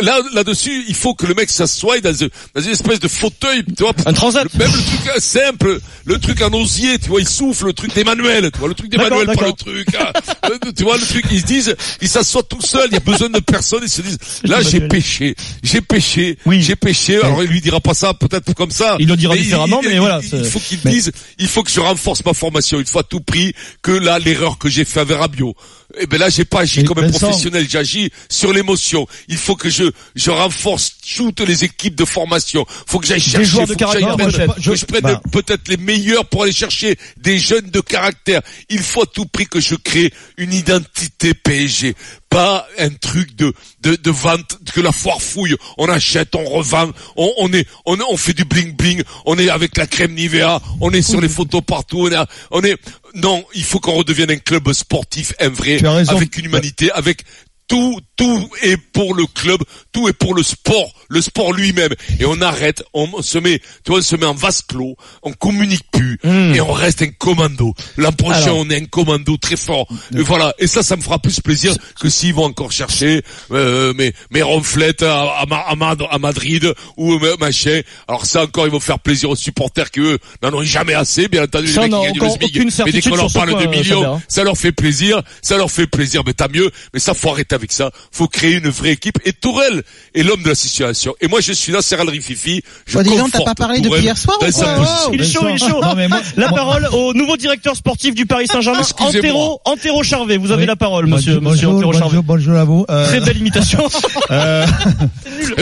Là, 0.00 0.18
là-dessus, 0.32 0.84
il 0.88 0.94
faut 0.94 1.14
que 1.14 1.26
le 1.26 1.34
mec 1.34 1.50
s'assoie 1.50 2.00
dans, 2.00 2.24
un- 2.24 2.28
dans 2.54 2.60
une 2.62 2.70
espèce 2.70 3.00
de 3.00 3.08
fauteuil, 3.08 3.64
tu 3.64 3.82
vois. 3.82 3.92
Un 4.06 4.12
transat. 4.14 4.44
Le- 4.54 4.58
Même 4.58 4.72
le 4.72 4.78
truc 4.82 5.10
euh, 5.14 5.20
simple, 5.20 5.78
le 6.06 6.18
truc 6.20 6.40
en 6.40 6.52
osier, 6.54 6.98
tu 6.98 7.08
vois, 7.08 7.20
il 7.20 7.28
souffle, 7.28 7.66
le 7.66 7.72
truc 7.74 7.94
d'Emmanuel, 7.94 8.50
tu 8.50 8.58
vois, 8.60 8.68
le 8.68 8.74
truc 8.74 8.90
d'Emmanuel, 8.90 9.26
pas 9.26 9.46
le 9.48 9.52
truc, 9.52 9.88
hein. 9.94 10.12
Euh, 10.50 10.58
tu 10.74 10.84
vois, 10.84 10.96
le 10.96 11.04
truc, 11.04 11.24
ils 11.30 11.40
se 11.40 11.46
disent, 11.46 11.76
ils 12.00 12.08
s'assoient 12.08 12.42
tout 12.44 12.62
seuls, 12.62 12.86
il 12.90 12.94
y 12.94 12.96
a 12.96 13.00
besoin 13.00 13.28
de 13.28 13.40
personne, 13.40 13.80
ils 13.82 13.88
se 13.90 14.00
disent, 14.00 14.18
là, 14.44 14.62
j'ai 14.62 14.68
Emmanuel. 14.78 14.88
Péché, 15.18 15.34
j'ai 15.62 15.80
péché, 15.80 16.38
Oui. 16.46 16.62
j'ai 16.62 16.76
péché, 16.76 17.16
alors 17.22 17.42
il 17.42 17.50
lui 17.50 17.60
dira 17.60 17.80
pas 17.80 17.94
ça, 17.94 18.14
peut-être 18.14 18.54
comme 18.54 18.70
ça. 18.70 18.96
Il 19.00 19.08
le 19.08 19.16
dira 19.16 19.36
différemment, 19.36 19.80
mais 19.84 19.98
voilà, 19.98 20.20
Il, 20.32 20.44
faut 20.44 20.60
qu'il 20.60 20.78
mais- 20.84 20.90
dise, 20.90 21.12
il 21.38 21.48
faut 21.48 21.62
que 21.62 21.70
je 21.70 21.80
renforce 21.80 22.24
ma 22.24 22.34
formation, 22.34 22.78
il 22.80 22.86
faut 22.86 22.98
à 23.00 23.02
tout 23.04 23.20
prix 23.20 23.52
que 23.82 23.92
là, 23.92 24.18
l'erreur 24.18 24.58
que 24.58 24.68
j'ai 24.68 24.84
fait 24.84 25.00
avec 25.00 25.16
Rabiot, 25.18 25.54
eh 26.00 26.06
ben 26.06 26.18
là, 26.18 26.28
j'ai 26.28 26.44
pas 26.44 26.60
agi 26.60 26.84
comme 26.84 26.98
un 26.98 27.10
professionnel, 27.10 27.66
j'ai 27.68 27.78
agi 27.78 28.10
sur 28.28 28.52
l'émotion. 28.52 29.06
Il 29.28 29.36
faut 29.36 29.56
que 29.56 29.70
je, 29.70 29.84
je 30.14 30.30
renforce 30.30 30.92
toutes 31.16 31.40
les 31.40 31.64
équipes 31.64 31.94
de 31.94 32.04
formation. 32.04 32.64
Faut 32.86 32.98
que 32.98 33.06
j'aille 33.06 33.20
chercher, 33.20 33.44
joueurs 33.44 33.66
de 33.66 33.72
faut 33.72 33.78
que 33.78 33.92
j'aille 33.92 34.02
caractère, 34.02 34.16
prendre- 34.16 34.46
peut-être. 34.54 34.64
que 34.70 34.74
je 34.76 34.84
prenne 34.84 35.00
bah. 35.02 35.20
peut-être 35.32 35.68
les 35.68 35.76
meilleurs 35.76 36.26
pour 36.26 36.42
aller 36.44 36.52
chercher 36.52 36.96
des 37.16 37.38
jeunes 37.38 37.70
de 37.70 37.80
caractère. 37.80 38.42
Il 38.68 38.80
faut 38.80 39.02
à 39.02 39.06
tout 39.06 39.26
prix 39.26 39.46
que 39.46 39.60
je 39.60 39.74
crée 39.74 40.12
une 40.36 40.52
identité 40.52 41.34
PSG. 41.34 41.94
Pas 42.28 42.66
un 42.78 42.90
truc 42.90 43.34
de, 43.36 43.54
de, 43.80 43.96
de 43.96 44.10
vente, 44.10 44.58
que 44.74 44.82
la 44.82 44.92
foire 44.92 45.22
fouille. 45.22 45.56
On 45.78 45.88
achète, 45.88 46.34
on 46.34 46.44
revend, 46.44 46.90
on, 47.16 47.32
on 47.38 47.52
est, 47.54 47.66
on, 47.86 47.96
on 48.10 48.16
fait 48.18 48.34
du 48.34 48.44
bling 48.44 48.76
bling, 48.76 49.02
on 49.24 49.38
est 49.38 49.48
avec 49.48 49.76
la 49.78 49.86
crème 49.86 50.12
Nivea, 50.12 50.60
on 50.82 50.90
est 50.92 51.00
sur 51.00 51.22
les 51.22 51.28
photos 51.30 51.62
partout, 51.66 52.00
on 52.00 52.10
est, 52.12 52.26
on 52.50 52.62
est, 52.62 52.76
non, 53.18 53.44
il 53.54 53.64
faut 53.64 53.80
qu'on 53.80 53.94
redevienne 53.94 54.30
un 54.30 54.36
club 54.36 54.72
sportif, 54.72 55.34
un 55.40 55.48
vrai, 55.48 55.84
avec 55.84 56.36
une 56.38 56.44
humanité, 56.46 56.90
avec 56.92 57.24
tout, 57.68 58.00
tout 58.16 58.48
est 58.62 58.76
pour 58.78 59.14
le 59.14 59.26
club, 59.26 59.60
tout 59.92 60.08
est 60.08 60.12
pour 60.14 60.34
le 60.34 60.42
sport, 60.42 60.90
le 61.08 61.20
sport 61.20 61.52
lui-même. 61.52 61.92
Et 62.18 62.24
on 62.24 62.40
arrête, 62.40 62.82
on 62.94 63.20
se 63.22 63.36
met, 63.38 63.58
tu 63.84 63.90
vois, 63.90 63.98
on 63.98 64.02
se 64.02 64.16
met 64.16 64.24
en 64.26 64.34
vase 64.34 64.62
clos, 64.62 64.96
on 65.22 65.32
communique 65.32 65.84
plus, 65.92 66.18
et 66.24 66.60
on 66.60 66.72
reste 66.72 67.02
un 67.02 67.08
commando. 67.10 67.74
L'an 67.98 68.12
prochain, 68.12 68.42
Alors. 68.44 68.58
on 68.58 68.70
est 68.70 68.76
un 68.80 68.86
commando 68.86 69.36
très 69.36 69.56
fort. 69.56 69.86
Et 70.16 70.22
voilà. 70.22 70.54
Et 70.58 70.66
ça, 70.66 70.82
ça 70.82 70.96
me 70.96 71.02
fera 71.02 71.18
plus 71.18 71.40
plaisir 71.40 71.74
que 72.00 72.08
s'ils 72.08 72.32
vont 72.34 72.44
encore 72.44 72.72
chercher, 72.72 73.22
euh, 73.50 73.92
mes, 73.94 74.12
mes 74.30 74.42
ronflettes 74.42 75.02
à, 75.02 75.24
à, 75.24 75.42
à 75.70 75.74
Mad- 75.76 76.02
à 76.10 76.18
Madrid, 76.18 76.72
ou 76.96 77.12
euh, 77.12 77.36
machin. 77.38 77.82
Alors 78.08 78.24
ça 78.24 78.44
encore, 78.44 78.66
ils 78.66 78.72
vont 78.72 78.80
faire 78.80 78.98
plaisir 78.98 79.28
aux 79.30 79.36
supporters 79.36 79.90
qui 79.90 80.00
eux 80.00 80.18
n'en 80.42 80.52
ont 80.54 80.64
jamais 80.64 80.94
assez, 80.94 81.28
bien 81.28 81.44
entendu, 81.44 81.68
Ça, 81.68 81.82
les 81.86 81.90
mecs 81.90 82.12
qui 82.12 82.18
gagnent 82.18 82.30
SMIC. 82.30 82.42
aucune 82.56 82.70
Mais 82.86 82.92
dès 82.92 83.02
qu'on 83.02 83.16
leur 83.16 83.32
parle 83.32 83.50
de 83.50 83.54
point, 83.54 83.66
millions, 83.66 84.20
ça 84.26 84.42
leur 84.42 84.56
fait 84.56 84.72
plaisir, 84.72 85.22
ça 85.42 85.56
leur 85.58 85.70
fait 85.70 85.86
plaisir, 85.86 86.22
mais 86.24 86.32
tant 86.32 86.48
mieux. 86.50 86.70
Mais 86.94 87.00
ça, 87.00 87.12
faut 87.12 87.30
arrêter 87.30 87.57
avec 87.58 87.72
ça. 87.72 87.90
Faut 88.10 88.28
créer 88.28 88.54
une 88.54 88.68
vraie 88.68 88.92
équipe. 88.92 89.18
Et 89.24 89.32
Tourelle 89.32 89.82
est 90.14 90.22
l'homme 90.22 90.42
de 90.42 90.48
la 90.48 90.54
situation. 90.54 91.14
Et 91.20 91.28
moi, 91.28 91.40
je 91.40 91.52
suis 91.52 91.72
là, 91.72 91.82
Serral 91.82 92.08
Rififi. 92.08 92.62
Je 92.86 92.96
Bon, 92.96 93.02
dis 93.02 93.16
donc, 93.16 93.30
t'as 93.32 93.44
pas 93.44 93.54
parlé 93.54 93.80
depuis 93.80 94.00
hier 94.02 94.16
soir 94.16 94.36
ou 94.40 94.50
quoi. 94.50 95.10
Il 95.12 95.20
est 95.20 95.24
chaud, 95.30 95.46
il 95.48 95.54
est 95.54 95.58
chaud. 95.58 95.80
Non, 95.88 95.94
mais 95.94 96.08
moi- 96.08 96.20
La 96.36 96.48
moi- 96.48 96.58
parole 96.58 96.88
au 96.92 97.14
nouveau 97.14 97.36
directeur 97.36 97.74
sportif 97.76 98.14
du 98.14 98.26
Paris 98.26 98.46
Saint-Germain, 98.46 98.80
Excusez-moi. 98.80 99.18
Antero, 99.18 99.60
Antero 99.64 100.02
Charvet. 100.02 100.36
Vous 100.38 100.50
avez 100.50 100.62
Oui. 100.62 100.66
la 100.66 100.76
parole, 100.76 101.06
monsieur, 101.06 101.34
Bonjour, 101.40 101.50
monsieur 101.52 101.68
Antero 101.68 101.82
bonjour, 101.92 102.00
Charvet. 102.00 102.22
bonjour 102.24 102.56
à 102.56 102.64
vous. 102.64 102.86
Euh, 102.90 103.06
Très 103.06 103.20
belle 103.20 103.36
imitation. 103.38 103.88
euh, 104.30 104.66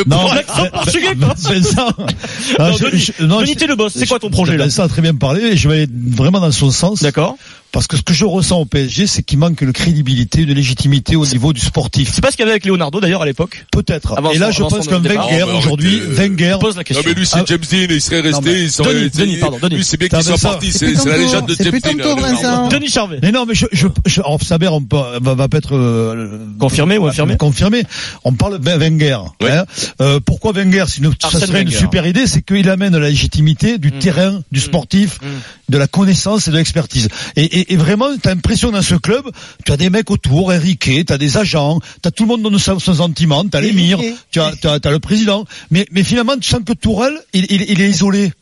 non, 0.07 0.33
L'accent 0.33 0.67
portugais, 0.73 1.15
quoi. 1.17 1.35
Vincent, 1.37 1.89
Non, 2.59 2.73
je- 2.77 2.85
Denis, 2.85 3.13
je- 3.19 3.25
non, 3.25 3.41
Denis 3.41 3.53
je- 3.55 3.59
T. 3.59 3.67
Lebos, 3.67 3.89
c'est 3.91 4.07
quoi 4.07 4.19
ton 4.19 4.31
projet, 4.31 4.57
là 4.57 4.65
Vincent 4.65 4.83
a 4.85 4.89
très 4.89 5.03
bien 5.03 5.15
parlé 5.15 5.43
et 5.43 5.57
je 5.57 5.69
vais 5.69 5.75
aller 5.83 5.89
vraiment 5.93 6.41
dans 6.41 6.53
son 6.53 6.71
sens. 6.71 7.03
D'accord. 7.03 7.37
Parce 7.77 7.89
que 7.89 7.99
ce 7.99 8.03
que 8.03 8.15
je 8.15 8.25
ressens 8.25 8.59
au 8.59 8.65
PSG, 8.65 9.07
c'est 9.07 9.23
qu'il 9.23 9.39
manque 9.39 9.63
de 9.63 9.71
crédibilité, 9.71 10.47
de 10.47 10.55
légitimité 10.55 11.15
au 11.15 11.27
niveau 11.27 11.53
du 11.53 11.61
sportif. 11.61 12.11
C'est 12.11 12.23
pas 12.23 12.31
ce 12.31 12.37
qu'il 12.37 12.41
y 12.41 12.45
avait 12.45 12.53
avec 12.53 12.65
Leonardo, 12.65 13.01
d'ailleurs, 13.01 13.21
à 13.21 13.27
l'époque. 13.27 13.67
Peut-être. 13.71 14.17
Avant 14.17 14.31
Et 14.31 14.39
là, 14.39 14.51
je 14.51 14.63
pense 14.63 14.89
qu'un. 14.89 14.99
Wenger 15.01 15.43
aujourd'hui, 15.59 16.01
arrêtez. 16.01 16.29
Wenger, 16.31 16.53
Je 16.55 16.59
pose 16.59 16.75
la 16.77 16.81
Non 16.81 16.85
question. 16.85 17.05
mais 17.07 17.15
lui 17.15 17.27
c'est 17.27 17.37
Ah. 17.39 17.45
James 17.47 17.59
Dean, 17.71 17.87
il 17.91 18.01
serait 18.01 18.23
Non, 18.23 18.39
resté, 18.41 18.63
il 18.63 18.73
serait 18.73 19.11
Denis, 19.11 19.37
pardon, 19.37 19.59
Denis. 19.61 19.77
Lui 19.77 19.85
c'est 19.85 19.99
bien 19.99 20.09
qu'il 20.09 20.23
soit 20.23 20.39
parti, 20.39 20.73
C'est 20.73 21.05
la 21.05 21.19
légende 21.19 21.47
de 21.49 21.55
James 21.63 21.79
Dean. 21.99 22.17
Vincent. 22.17 22.69
Denis 22.69 22.89
Charvet. 22.89 23.19
Mais 23.23 23.31
non, 23.31 23.45
mais 23.47 23.55
je, 23.55 23.67
je, 23.73 23.89
je 24.07 24.21
alors, 24.23 24.41
Saber, 24.43 24.69
on 24.69 24.81
peut, 24.83 24.97
va, 25.21 25.35
va 25.35 25.49
peut-être 25.49 25.77
euh, 25.77 26.39
Confirmé 26.59 26.97
ou 26.97 27.07
infirmé 27.07 27.37
confirmé. 27.37 27.83
On 28.25 28.33
parle 28.33 28.59
de 28.59 28.71
Wenger. 28.71 29.19
Oui. 29.43 29.51
hein. 29.51 29.67
Euh, 30.01 30.19
pourquoi 30.25 30.53
Wenger 30.53 30.85
C'est 30.89 31.03
une, 31.03 31.13
ça 31.21 31.39
serait 31.41 31.61
une 31.61 31.71
super 31.71 32.07
idée, 32.07 32.27
c'est 32.27 32.41
qu'il 32.41 32.71
amène 32.71 32.97
la 32.97 33.09
légitimité 33.11 33.77
du 33.79 33.89
Mm. 33.89 33.99
terrain, 33.99 34.41
du 34.51 34.61
sportif, 34.61 35.19
Mm. 35.21 35.27
de 35.73 35.79
la 35.79 35.87
connaissance 35.87 36.49
et 36.49 36.51
de 36.53 36.57
l'expertise. 36.57 37.09
Et, 37.37 37.66
et, 37.69 37.75
et 37.75 37.77
vraiment, 37.77 38.17
t'as 38.17 38.35
l'impression 38.35 38.71
dans 38.71 38.83
ce 38.83 38.95
club, 38.95 39.25
tu 39.65 39.73
as 39.73 39.77
des 39.77 39.91
mecs 39.91 40.11
autour, 40.11 40.51
Enrique, 40.51 41.05
t'as 41.07 41.19
des 41.19 41.37
agents, 41.37 41.81
t'as 42.03 42.11
tout 42.11 42.25
le 42.25 42.29
monde 42.29 42.43
donne 42.43 42.59
son, 42.59 42.79
son 42.79 42.95
sentiment, 42.95 43.45
t'as 43.49 43.61
l'émir, 43.61 43.99
as, 44.37 44.53
t'as, 44.61 44.81
t'as 44.81 44.91
le 44.91 44.99
président. 44.99 45.45
Mais, 45.71 45.87
mais 45.91 46.05
finalement, 46.05 46.37
tu 46.37 46.49
sens 46.49 46.61
que 46.65 46.73
Tourelle, 46.73 47.19
il, 47.33 47.47
il, 47.51 47.63
il 47.71 47.81
est 47.81 47.89
isolé. 47.91 48.33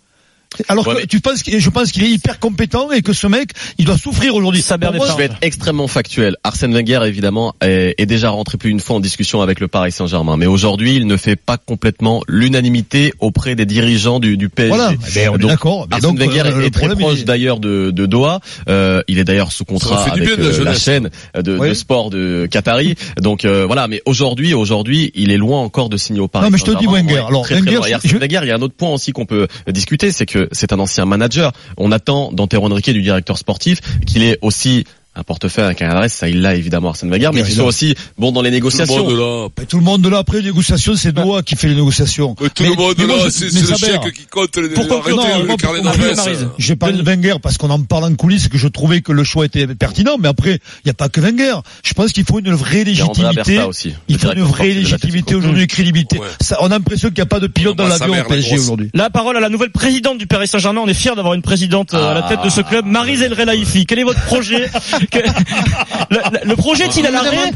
Alors 0.68 0.86
Ouais, 0.86 0.94
que 0.94 1.00
mais- 1.00 1.06
tu 1.06 1.20
penses 1.20 1.42
qu'il- 1.42 1.58
je 1.60 1.70
pense 1.70 1.90
qu'il 1.92 2.04
est 2.04 2.10
hyper 2.10 2.38
compétent 2.38 2.90
et 2.92 3.02
que 3.02 3.12
ce 3.12 3.26
mec, 3.26 3.50
il 3.78 3.84
doit 3.84 3.98
souffrir 3.98 4.34
aujourd'hui. 4.34 4.62
Pour 4.62 4.94
moi, 4.94 5.06
Je 5.10 5.16
vais 5.16 5.24
être 5.24 5.36
extrêmement 5.42 5.86
factuel. 5.88 6.36
Arsène 6.44 6.72
Wenger, 6.74 7.00
évidemment, 7.06 7.54
est, 7.62 7.94
est 7.98 8.06
déjà 8.06 8.30
rentré 8.30 8.58
plus 8.58 8.70
d'une 8.70 8.80
fois 8.80 8.96
en 8.96 9.00
discussion 9.00 9.40
avec 9.42 9.60
le 9.60 9.68
Paris 9.68 9.92
Saint-Germain. 9.92 10.36
Mais 10.36 10.46
aujourd'hui, 10.46 10.96
il 10.96 11.06
ne 11.06 11.16
fait 11.16 11.36
pas 11.36 11.56
complètement 11.58 12.22
l'unanimité 12.28 13.12
auprès 13.20 13.54
des 13.54 13.66
dirigeants 13.66 14.20
du, 14.20 14.36
du 14.36 14.48
PSG. 14.48 14.68
Voilà, 14.74 14.90
Ben, 15.14 15.28
on 15.30 15.34
est 15.34 15.38
Donc, 15.38 15.50
d'accord. 15.50 15.86
Mais 15.88 15.96
Arsène 15.96 16.10
donc, 16.10 16.18
Wenger 16.20 16.40
euh, 16.40 16.58
le 16.58 16.64
est 16.64 16.70
très 16.70 16.86
problème, 16.86 16.98
proche 16.98 17.14
il 17.18 17.20
est- 17.20 17.24
d'ailleurs 17.24 17.58
de, 17.60 17.90
de 17.90 18.06
Doha. 18.06 18.40
Euh, 18.68 19.02
il 19.08 19.18
est 19.18 19.24
d'ailleurs 19.24 19.52
sous 19.52 19.64
contrat 19.64 20.02
avec 20.04 20.22
bien 20.24 20.36
de 20.36 20.42
la 20.42 20.48
euh, 20.48 20.64
la 20.64 20.74
chaîne 20.74 21.10
de, 21.34 21.56
Oui. 21.58 21.68
de 21.70 21.74
sport 21.74 22.10
de 22.10 22.46
Qatari. 22.50 22.94
Donc 23.20 23.44
euh, 23.44 23.64
voilà. 23.66 23.88
Mais 23.88 24.02
aujourd'hui, 24.06 24.54
aujourd'hui, 24.54 25.10
il 25.14 25.30
est 25.30 25.36
loin 25.36 25.60
encore 25.60 25.88
de 25.88 25.96
signer 25.96 26.20
au 26.20 26.28
Paris 26.28 26.44
Non, 26.46 26.50
mais 26.50 26.58
je 26.58 26.64
te 26.64 26.70
dis 26.70 26.84
Saint-Germain. 26.84 26.98
Wenger. 27.02 27.24
Alors, 27.28 27.42
très, 27.44 27.54
très 27.56 27.64
Wenger, 27.64 27.76
loin. 27.76 27.86
Et 27.86 27.90
je- 27.90 27.94
Arsène 27.94 28.10
je- 28.10 28.16
Wenger, 28.18 28.40
il 28.42 28.48
y 28.48 28.50
a 28.50 28.54
un 28.56 28.62
autre 28.62 28.74
point 28.74 28.90
aussi 28.90 29.12
qu'on 29.12 29.26
peut 29.26 29.46
discuter, 29.68 30.10
c'est 30.12 30.26
que 30.26 30.43
c'est 30.52 30.72
un 30.72 30.78
ancien 30.78 31.04
manager. 31.06 31.52
On 31.76 31.92
attend 31.92 32.32
d'Antero 32.32 32.66
Henrique 32.66 32.90
du 32.90 33.02
directeur 33.02 33.38
sportif 33.38 33.80
qu'il 34.06 34.22
ait 34.22 34.38
aussi 34.42 34.84
un 35.16 35.22
portefeuille, 35.22 35.64
un 35.66 35.74
carrière 35.74 35.94
d'adresse, 35.94 36.14
ça 36.14 36.28
il 36.28 36.40
l'a 36.40 36.54
évidemment 36.54 36.88
Arsène 36.90 37.10
Wenger, 37.10 37.30
mais 37.32 37.42
qui 37.44 37.60
a. 37.60 37.64
aussi 37.64 37.94
bon 38.18 38.32
dans 38.32 38.42
les 38.42 38.48
Tout 38.48 38.52
le 38.52 38.56
négociations. 38.56 39.04
monde 39.04 39.18
là. 39.18 39.64
Tout 39.68 39.76
le 39.78 39.84
monde 39.84 40.06
là, 40.06 40.18
après 40.18 40.38
les 40.38 40.44
négociations, 40.44 40.94
c'est 40.96 41.12
Doha 41.12 41.42
qui 41.42 41.56
fait 41.56 41.68
les 41.68 41.74
négociations. 41.76 42.34
Mais 42.40 42.48
tout 42.48 42.62
Mais- 42.64 42.70
le 42.70 42.74
monde 42.76 42.94
mais 42.98 43.06
là, 43.06 43.14
je- 43.24 43.28
c'est 43.30 43.44
le 43.70 43.76
chèque 43.76 44.12
qui 44.14 44.26
compte. 44.26 44.56
les- 44.56 44.70
Pourquoi 44.70 44.98
arrêtez 44.98 45.16
non, 45.16 45.42
le 45.44 45.56
carnet 45.56 45.82
d'adresse. 45.82 46.28
Je 46.58 46.74
parle 46.74 46.96
de 46.96 47.02
Wenger 47.02 47.34
parce 47.42 47.58
qu'on 47.58 47.70
en 47.70 47.80
parle 47.82 48.04
en 48.04 48.14
coulisses 48.14 48.46
et 48.46 48.48
que 48.48 48.58
je 48.58 48.68
trouvais 48.68 49.00
que 49.02 49.12
le 49.12 49.24
choix 49.24 49.44
était 49.46 49.66
pertinent, 49.68 50.16
mais 50.18 50.28
après, 50.28 50.52
il 50.54 50.86
n'y 50.86 50.90
a 50.90 50.94
pas 50.94 51.08
que 51.08 51.20
Wenger. 51.20 51.56
Je 51.84 51.94
pense 51.94 52.12
qu'il 52.12 52.24
faut 52.24 52.38
une 52.40 52.52
vraie 52.52 52.82
Il 52.82 52.96
y 52.96 53.00
a 53.00 53.04
Andrea 53.06 53.30
légitimité. 53.30 53.62
Aussi. 53.64 53.94
Il 54.08 54.18
faut 54.18 54.32
une 54.32 54.42
vraie 54.42 54.68
légitimité 54.72 55.34
aujourd'hui, 55.34 55.62
une 55.62 55.66
crédibilité. 55.68 56.18
Ouais. 56.18 56.26
Ça, 56.40 56.58
on 56.60 56.66
a 56.66 56.70
l'impression 56.70 57.08
qu'il 57.08 57.16
n'y 57.18 57.22
a 57.22 57.26
pas 57.26 57.40
de 57.40 57.46
pilote 57.46 57.76
dans 57.76 57.86
l'avion 57.86 58.12
au 58.12 58.16
la 58.16 58.24
PSG 58.24 58.58
aujourd'hui. 58.58 58.90
La 58.94 59.10
parole 59.10 59.36
à 59.36 59.40
la 59.40 59.48
nouvelle 59.48 59.70
présidente 59.70 60.18
du 60.18 60.26
Paris 60.26 60.48
Saint-Germain. 60.48 60.80
On 60.84 60.88
est 60.88 60.94
fiers 60.94 61.14
d'avoir 61.14 61.34
une 61.34 61.42
présidente 61.42 61.94
euh, 61.94 62.10
à 62.10 62.14
la 62.14 62.22
tête 62.22 62.40
de 62.42 62.48
ce 62.48 62.60
club, 62.62 62.84
Marise 62.84 63.22
El 63.22 63.32
Relaifi. 63.34 63.86
Quel 63.86 63.98
est 64.00 64.04
votre 64.04 64.22
projet? 64.24 64.68
Que- 65.10 66.46
le, 66.48 66.56
projet 66.56 66.84
est-il 66.86 67.06
à 67.06 67.10
l'arrêt 67.10 67.50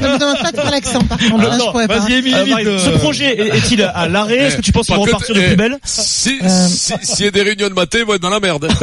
Ce 2.79 2.91
projet 2.99 3.37
est- 3.39 3.57
est-il 3.57 3.83
à 3.83 4.09
l'arrêt 4.09 4.37
Est-ce 4.39 4.57
que 4.57 4.63
tu 4.63 4.73
penses 4.73 4.87
qu'ils 4.87 4.95
Par 4.95 5.05
vont 5.05 5.13
repartir 5.13 5.35
de 5.35 5.41
eh, 5.41 5.47
plus 5.49 5.57
belle 5.57 5.79
Si, 5.85 6.39
Euh, 6.43 6.49
si, 6.69 6.95
s'il 7.03 7.25
y 7.25 7.29
a 7.29 7.31
des 7.31 7.43
réunions 7.43 7.69
de 7.69 7.75
matin, 7.75 7.99
ils 8.01 8.05
vont 8.05 8.15
être 8.15 8.23
dans 8.23 8.31
la 8.31 8.41
merde. 8.41 8.69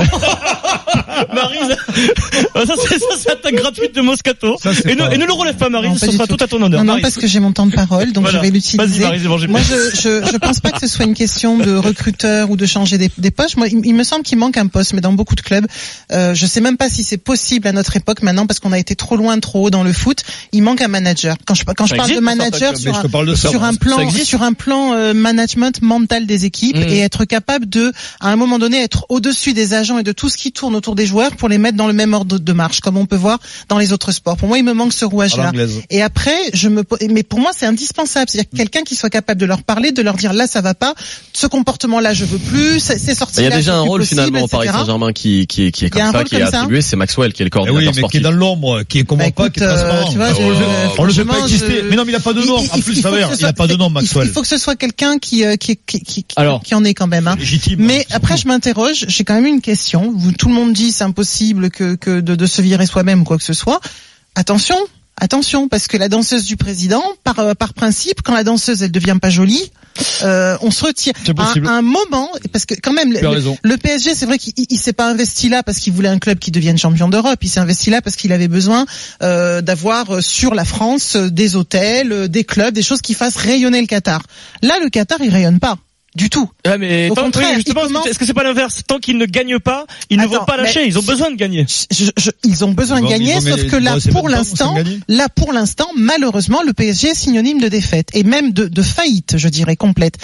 Marise, 1.33 1.75
ça 2.55 2.73
c'est 2.87 2.99
ça 2.99 3.05
c'est 3.17 3.31
attaque 3.31 3.55
gratuite 3.55 3.95
de 3.95 4.01
Moscato. 4.01 4.57
Ça, 4.61 4.71
Et 4.89 4.95
ne, 4.95 5.11
et 5.13 5.17
ne 5.17 5.25
le 5.25 5.33
relève 5.33 5.55
pas 5.55 5.69
Marise, 5.69 5.99
ce 5.99 6.11
sera 6.11 6.27
tout. 6.27 6.35
tout 6.37 6.43
à 6.43 6.47
ton 6.47 6.61
honneur. 6.61 6.83
Non, 6.83 6.95
non, 6.95 7.01
parce 7.01 7.15
que 7.15 7.27
j'ai 7.27 7.39
mon 7.39 7.51
temps 7.51 7.65
de 7.65 7.73
parole, 7.73 8.11
donc 8.11 8.23
Voilà. 8.23 8.39
je 8.39 8.43
vais 8.45 8.51
l'utiliser. 8.51 9.03
Moi, 9.47 9.59
je, 9.61 9.95
je, 9.95 10.25
je 10.31 10.37
pense 10.37 10.59
pas 10.59 10.71
que 10.71 10.79
ce 10.79 10.87
soit 10.87 11.05
une 11.05 11.13
question 11.13 11.57
de 11.57 11.75
recruteur 11.75 12.49
ou 12.49 12.55
de 12.57 12.65
changer 12.65 12.97
des, 12.97 13.09
des 13.17 13.31
postes. 13.31 13.57
Moi, 13.57 13.67
il, 13.67 13.85
il 13.85 13.93
me 13.95 14.03
semble 14.03 14.23
qu'il 14.23 14.37
manque 14.37 14.57
un 14.57 14.67
poste, 14.67 14.93
mais 14.93 15.01
dans 15.01 15.13
beaucoup 15.13 15.35
de 15.35 15.41
clubs, 15.41 15.65
euh, 16.11 16.33
je 16.33 16.45
sais 16.45 16.61
même 16.61 16.77
pas 16.77 16.89
si 16.89 17.03
c'est 17.03 17.17
possible 17.17 17.67
à 17.67 17.71
notre 17.71 17.95
époque 17.97 18.21
maintenant, 18.21 18.45
parce 18.47 18.59
qu'on 18.59 18.71
a 18.71 18.79
été 18.79 18.95
trop 18.95 19.15
loin, 19.15 19.39
trop 19.39 19.65
haut 19.65 19.69
dans 19.69 19.83
le 19.83 19.93
foot. 19.93 20.23
Il 20.51 20.63
manque 20.63 20.81
un 20.81 20.87
manager. 20.87 21.35
Quand 21.45 21.53
je, 21.55 21.63
quand 21.65 21.85
je 21.85 21.91
Ça 21.91 21.95
parle 21.97 22.09
existe 22.11 22.19
de 22.21 22.25
manager 22.25 22.77
sur 22.77 22.95
un, 22.95 23.23
de 23.25 23.35
ça, 23.35 23.49
sur 23.49 23.63
un 23.63 23.71
Ça 23.73 23.77
plan, 23.79 24.09
sur 24.09 24.43
un 24.43 24.53
plan 24.53 24.93
euh, 24.93 25.13
management 25.13 25.81
mental 25.81 26.25
des 26.25 26.45
équipes 26.45 26.75
Mhm. 26.75 26.89
et 26.89 26.99
être 27.01 27.25
capable 27.25 27.67
de, 27.69 27.91
à 28.19 28.29
un 28.29 28.35
moment 28.35 28.59
donné, 28.59 28.81
être 28.81 29.05
au-dessus 29.09 29.53
des 29.53 29.73
agents 29.73 29.97
et 29.99 30.03
de 30.03 30.11
tout 30.11 30.29
ce 30.29 30.37
qui 30.37 30.51
tourne 30.51 30.75
autour 30.75 30.95
des 30.95 31.04
joueurs 31.05 31.35
pour 31.35 31.49
les 31.49 31.57
mettre 31.57 31.77
dans 31.77 31.87
le 31.87 31.93
même 31.93 32.13
ordre 32.13 32.37
de 32.39 32.53
marche, 32.53 32.79
comme 32.79 32.97
on 32.97 33.05
peut 33.05 33.15
voir 33.15 33.39
dans 33.69 33.77
les 33.77 33.91
autres 33.93 34.11
sports. 34.11 34.37
Pour 34.37 34.47
moi, 34.47 34.57
il 34.57 34.63
me 34.63 34.73
manque 34.73 34.93
ce 34.93 35.05
rouage-là. 35.05 35.51
Et 35.89 36.01
après, 36.01 36.35
je 36.53 36.69
me, 36.69 36.83
mais 37.09 37.23
pour 37.23 37.39
moi, 37.39 37.51
c'est 37.57 37.65
indispensable. 37.65 38.29
C'est-à-dire 38.29 38.49
que 38.51 38.57
quelqu'un 38.57 38.83
qui 38.83 38.95
soit 38.95 39.09
capable 39.09 39.39
de 39.39 39.45
leur 39.45 39.63
parler, 39.63 39.91
de 39.91 40.01
leur 40.01 40.15
dire 40.15 40.33
là, 40.33 40.47
ça 40.47 40.61
va 40.61 40.73
pas, 40.73 40.93
ce 41.33 41.47
comportement-là, 41.47 42.13
je 42.13 42.25
veux 42.25 42.37
plus, 42.37 42.79
c'est 42.79 43.15
sorti. 43.15 43.41
Il 43.41 43.43
y 43.43 43.47
a 43.47 43.55
déjà 43.55 43.75
un 43.75 43.81
rôle 43.81 44.01
possible, 44.01 44.21
finalement 44.21 44.45
au 44.45 44.47
Paris. 44.47 44.67
Saint-Germain 44.71 45.11
qui, 45.13 45.47
qui, 45.47 45.67
est- 45.67 45.71
qui 45.71 45.85
est 45.85 45.87
a 45.87 45.89
comme 45.89 46.11
ça, 46.11 46.23
qui 46.23 46.35
est 46.35 46.41
attribué, 46.41 46.81
c'est 46.81 46.95
Maxwell 46.95 47.33
qui 47.33 47.41
est 47.41 47.45
le 47.45 47.47
Eh 47.47 47.51
coordinateur 47.51 47.93
oui, 47.93 47.99
mais 48.03 48.07
qui 48.09 48.17
est 48.17 48.21
dans 48.21 48.31
l'ombre, 48.31 48.83
qui 48.83 48.99
est 48.99 49.03
comment 49.03 49.23
Bah, 49.25 49.31
pas, 49.31 49.45
écoute, 49.47 49.53
qui 49.57 49.63
est 49.63 49.67
transparent. 49.67 50.11
tu 50.11 50.17
vois, 50.17 50.29
je- 50.33 50.99
On 51.01 51.03
le 51.05 51.13
fait 51.13 51.25
pas 51.25 51.39
exister. 51.39 51.81
je- 51.83 51.89
Mais 51.89 51.95
non, 51.95 52.03
mais 52.05 52.11
il 52.11 52.15
n'a 52.15 52.19
pas 52.21 52.33
de 52.33 52.41
nom. 52.43 52.57
il- 52.61 52.69
En 52.71 52.79
plus, 52.81 52.95
ça 53.01 53.09
va, 53.11 53.17
il 53.19 53.27
n'a 53.27 53.35
soit- 53.35 53.53
pas 53.53 53.67
de 53.67 53.75
nom, 53.75 53.89
Maxwell. 53.89 54.27
Il 54.27 54.33
faut 54.33 54.41
que 54.41 54.47
ce 54.47 54.57
soit 54.57 54.75
quelqu'un 54.75 55.17
qui, 55.19 55.43
euh, 55.45 55.55
qui, 55.55 55.77
qui, 55.77 56.01
qui, 56.03 56.75
en 56.75 56.83
est 56.83 56.93
quand 56.93 57.07
même. 57.07 57.27
Hein. 57.27 57.35
Légitime. 57.37 57.79
Mais 57.79 58.05
après, 58.11 58.37
je 58.37 58.47
m'interroge. 58.47 59.05
J'ai 59.07 59.23
quand 59.23 59.35
même 59.35 59.45
une 59.45 59.61
question. 59.61 60.13
Tout 60.37 60.47
le 60.49 60.53
monde 60.55 60.73
dit 60.73 60.91
c'est 60.95 61.03
impossible 61.03 61.69
que, 61.69 61.95
que 61.95 62.19
de, 62.21 62.35
de 62.35 62.45
se 62.45 62.61
virer 62.61 62.85
soi-même 62.85 63.21
ou 63.21 63.23
quoi 63.25 63.37
que 63.37 63.43
ce 63.43 63.53
soit. 63.53 63.79
Attention, 64.35 64.75
attention, 65.17 65.67
parce 65.69 65.87
que 65.87 65.97
la 65.97 66.09
danseuse 66.09 66.43
du 66.45 66.57
président, 66.57 67.03
par 67.23 67.39
euh, 67.39 67.53
par 67.53 67.73
principe, 67.73 68.21
quand 68.23 68.33
la 68.33 68.43
danseuse 68.43 68.83
elle 68.83 68.91
devient 68.91 69.17
pas 69.21 69.29
jolie, 69.29 69.71
euh, 70.23 70.57
on 70.61 70.71
se 70.71 70.83
retire. 70.83 71.13
C'est 71.25 71.33
possible. 71.33 71.67
À 71.67 71.71
un 71.77 71.81
moment, 71.81 72.29
parce 72.51 72.65
que 72.65 72.73
quand 72.75 72.91
même, 72.91 73.13
le, 73.63 73.77
PSG, 73.77 74.13
c'est 74.13 74.25
vrai 74.25 74.37
qu'il 74.37 74.51
il- 74.57 74.65
il 74.69 74.77
s'est 74.77 74.91
pas 74.91 75.09
investi 75.09 75.47
là 75.47 75.63
parce 75.63 75.79
qu'il 75.79 75.93
voulait 75.93 76.09
un 76.09 76.19
club 76.19 76.37
qui 76.39 76.51
devienne 76.51 76.77
champion 76.77 77.07
d'Europe. 77.07 77.39
Il 77.41 77.49
s'est 77.49 77.61
investi 77.61 77.89
là 77.91 78.01
parce 78.01 78.17
qu'il 78.17 78.33
avait 78.33 78.49
besoin 78.49 78.85
euh, 79.23 79.61
d'avoir 79.61 80.15
euh, 80.15 80.21
sur 80.21 80.53
la 80.53 80.65
France 80.65 81.15
euh, 81.15 81.29
des 81.29 81.55
hôtels, 81.55 82.27
des 82.27 82.43
clubs, 82.43 82.73
des 82.73 82.83
choses 82.83 83.01
qui 83.01 83.13
fassent 83.13 83.37
rayonner 83.37 83.79
le 83.79 83.87
Qatar. 83.87 84.21
Là, 84.63 84.75
le 84.83 84.89
Qatar, 84.89 85.19
il 85.21 85.29
rayonne 85.29 85.59
pas 85.59 85.77
du 86.15 86.29
tout. 86.29 86.49
Ah, 86.65 86.77
mais 86.77 87.09
Au 87.09 87.15
tant- 87.15 87.23
contraire, 87.23 87.49
oui, 87.57 87.63
justement, 87.65 88.03
est-ce 88.05 88.17
que 88.17 88.25
c'est 88.25 88.33
pas 88.33 88.43
l'inverse? 88.43 88.81
Tant 88.87 88.99
qu'ils 88.99 89.17
ne 89.17 89.25
gagnent 89.25 89.59
pas, 89.59 89.85
ils 90.09 90.17
ne 90.17 90.23
Attends, 90.23 90.39
vont 90.39 90.45
pas 90.45 90.57
lâcher. 90.57 90.85
Ils 90.87 90.97
ont 90.97 91.03
besoin 91.03 91.29
de 91.31 91.35
gagner. 91.35 91.65
Je- 91.91 92.05
je- 92.17 92.31
ils 92.43 92.63
ont 92.63 92.71
besoin 92.71 92.99
Ils 92.99 93.03
de 93.05 93.09
gagner, 93.09 93.39
sauf 93.41 93.67
que 93.67 93.75
là, 93.75 93.97
pour 94.11 94.29
l'instant, 94.29 94.75
là, 95.07 95.27
pour 95.29 95.51
l'instant, 95.53 95.87
malheureusement, 95.95 96.61
le 96.65 96.73
PSG 96.73 97.09
est 97.09 97.15
synonyme 97.15 97.59
de 97.59 97.67
défaite 97.67 98.09
et 98.13 98.23
même 98.23 98.51
de, 98.51 98.67
de 98.67 98.81
faillite, 98.81 99.35
je 99.37 99.47
dirais, 99.49 99.75
complète. 99.75 100.15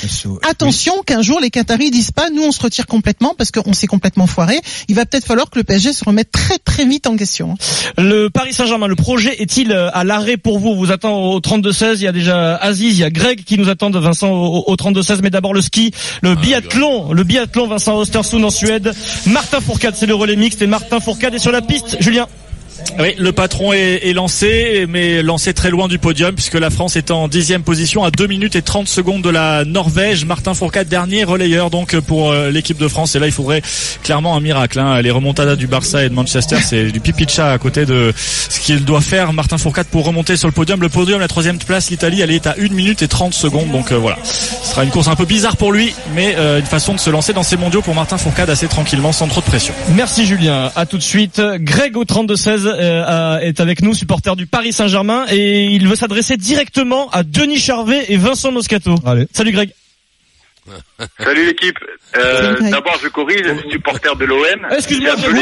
Attention 0.50 1.04
qu'un 1.06 1.22
jour 1.22 1.40
les 1.40 1.50
Qataris 1.50 1.92
disent 1.92 2.12
pas, 2.12 2.30
nous 2.30 2.44
on 2.44 2.52
se 2.52 2.62
retire 2.62 2.88
complètement 2.88 3.34
parce 3.38 3.52
qu'on 3.52 3.74
s'est 3.74 3.88
complètement 3.88 4.28
foiré. 4.28 4.60
Il 4.88 4.96
va 4.96 5.06
peut-être 5.06 5.26
falloir 5.26 5.50
que 5.50 5.58
le 5.60 5.64
PSG 5.64 5.94
se 5.94 6.04
remette 6.04 6.32
très 6.32 6.58
très 6.58 6.86
vite 6.86 7.08
en 7.08 7.16
question. 7.16 7.56
Le 7.98 8.30
Paris 8.30 8.54
Saint-Germain, 8.54 8.88
le 8.88 8.96
projet 8.96 9.42
est-il 9.42 9.72
euh, 9.72 9.90
à 9.94 10.04
l'arrêt 10.04 10.38
pour 10.38 10.60
vous? 10.60 10.70
On 10.70 10.76
vous 10.76 10.92
attend 10.92 11.16
au 11.18 11.40
32-16. 11.40 11.96
Il 11.96 12.04
y 12.04 12.08
a 12.08 12.12
déjà 12.12 12.56
Aziz, 12.56 12.98
il 12.98 13.02
y 13.02 13.04
a 13.04 13.10
Greg 13.10 13.44
qui 13.44 13.58
nous 13.58 13.70
attendent, 13.70 13.96
Vincent 13.98 14.30
au, 14.32 14.64
au 14.68 14.76
32-16. 14.76 15.20
Mais 15.24 15.30
d'abord 15.30 15.54
le 15.54 15.62
ski, 15.62 15.81
le 16.22 16.36
biathlon, 16.36 17.14
le 17.14 17.24
biathlon 17.24 17.68
Vincent 17.68 17.98
Ostersund 17.98 18.44
en 18.44 18.50
Suède. 18.50 18.94
Martin 19.26 19.60
Fourcade, 19.62 19.96
c'est 19.96 20.06
le 20.06 20.16
relais 20.16 20.36
mixte 20.36 20.62
et 20.62 20.68
Martin 20.68 21.00
Fourcade 21.00 21.34
est 21.34 21.40
sur 21.40 21.52
la 21.52 21.62
piste. 21.62 21.98
Julien. 22.00 22.28
Oui, 23.00 23.16
le 23.18 23.32
patron 23.32 23.74
est, 23.74 24.08
est 24.08 24.14
lancé, 24.14 24.86
mais 24.88 25.24
lancé 25.24 25.54
très 25.54 25.70
loin 25.70 25.88
du 25.88 25.98
podium 25.98 26.36
puisque 26.36 26.56
la 26.56 26.70
France 26.70 26.96
est 26.96 27.10
en 27.10 27.28
dixième 27.28 27.64
position 27.64 28.04
à 28.04 28.12
2 28.12 28.28
minutes 28.28 28.56
et 28.56 28.62
30 28.62 28.88
secondes 28.88 29.22
de 29.22 29.30
la 29.30 29.66
Norvège. 29.66 30.26
Martin 30.26 30.54
Fourcade, 30.54 30.88
dernier 30.88 31.24
relayeur 31.24 31.70
donc 31.70 31.98
pour 32.02 32.32
euh, 32.32 32.50
l'équipe 32.50 32.78
de 32.78 32.88
France. 32.88 33.16
Et 33.16 33.20
là, 33.20 33.28
il 33.28 33.32
faudrait 33.32 33.62
clairement 34.04 34.36
un 34.36 34.42
miracle. 34.42 34.80
Hein. 34.80 35.02
Les 35.02 35.12
remontadas 35.12 35.56
du 35.56 35.68
Barça 35.68 36.04
et 36.04 36.10
de 36.10 36.14
Manchester, 36.14 36.58
c'est 36.64 36.92
du 36.92 37.00
pipi 37.00 37.26
de 37.26 37.30
chat 37.30 37.52
à 37.52 37.58
côté 37.58 37.86
de 37.86 38.14
ce 38.18 38.60
qu'il 38.60 38.84
doit 38.84 39.02
faire 39.02 39.34
Martin 39.34 39.58
Fourcade 39.58 39.88
pour 39.88 40.06
remonter 40.06 40.36
sur 40.38 40.48
le 40.48 40.54
podium. 40.54 40.82
Le 40.82 40.90
podium, 40.90 41.20
la 41.20 41.28
troisième 41.28 41.58
place, 41.58 41.90
l'Italie, 41.90 42.22
elle 42.22 42.32
est 42.32 42.48
à 42.48 42.56
1 42.60 42.74
minute 42.74 43.02
et 43.02 43.08
30 43.08 43.34
secondes. 43.34 43.72
Donc 43.72 43.92
euh, 43.92 43.98
voilà, 43.98 44.18
ce 44.24 44.70
sera 44.72 44.84
une 44.84 44.90
course 44.90 45.08
un 45.08 45.16
peu 45.16 45.26
bizarre 45.26 45.58
pour 45.58 45.72
lui, 45.72 45.94
mais 46.14 46.36
euh, 46.38 46.60
une 46.60 46.66
façon 46.66 46.94
de 46.94 47.00
se 47.00 47.10
lancer 47.10 47.34
dans 47.34 47.44
ces 47.44 47.58
mondiaux 47.58 47.82
pour 47.82 47.96
Martin 47.96 48.18
Fourcade 48.18 48.50
assez 48.50 48.68
tranquillement, 48.68 49.12
sans 49.12 49.28
trop 49.28 49.42
de 49.42 49.46
pression. 49.46 49.74
Merci 49.96 50.26
Julien. 50.26 50.72
À 50.76 50.86
tout 50.86 50.98
de 50.98 51.04
suite. 51.04 51.42
Greg 51.60 51.98
au 51.98 52.04
32-16 52.04 52.48
euh, 52.48 52.71
euh, 52.71 52.71
est 52.80 53.60
avec 53.60 53.82
nous, 53.82 53.94
supporter 53.94 54.36
du 54.36 54.46
Paris 54.48 54.74
Saint-Germain, 54.74 55.26
et 55.32 55.66
il 55.66 55.88
veut 55.88 55.96
s'adresser 55.96 56.38
directement 56.38 57.10
à 57.12 57.24
Denis 57.24 57.60
Charvet 57.60 58.06
et 58.10 58.18
Vincent 58.18 58.52
Moscato. 58.52 58.96
Allez. 59.06 59.28
Salut 59.34 59.52
Greg. 59.52 59.72
Salut 61.20 61.46
l'équipe. 61.48 61.78
Euh. 62.16 62.56
D'abord, 62.70 62.98
je 63.02 63.08
corrige, 63.10 63.42
supporter 63.72 64.16
de 64.16 64.26
l'OM. 64.26 64.68
Excuse-moi, 64.72 65.16
J'ai 65.18 65.26
appelé, 65.28 65.42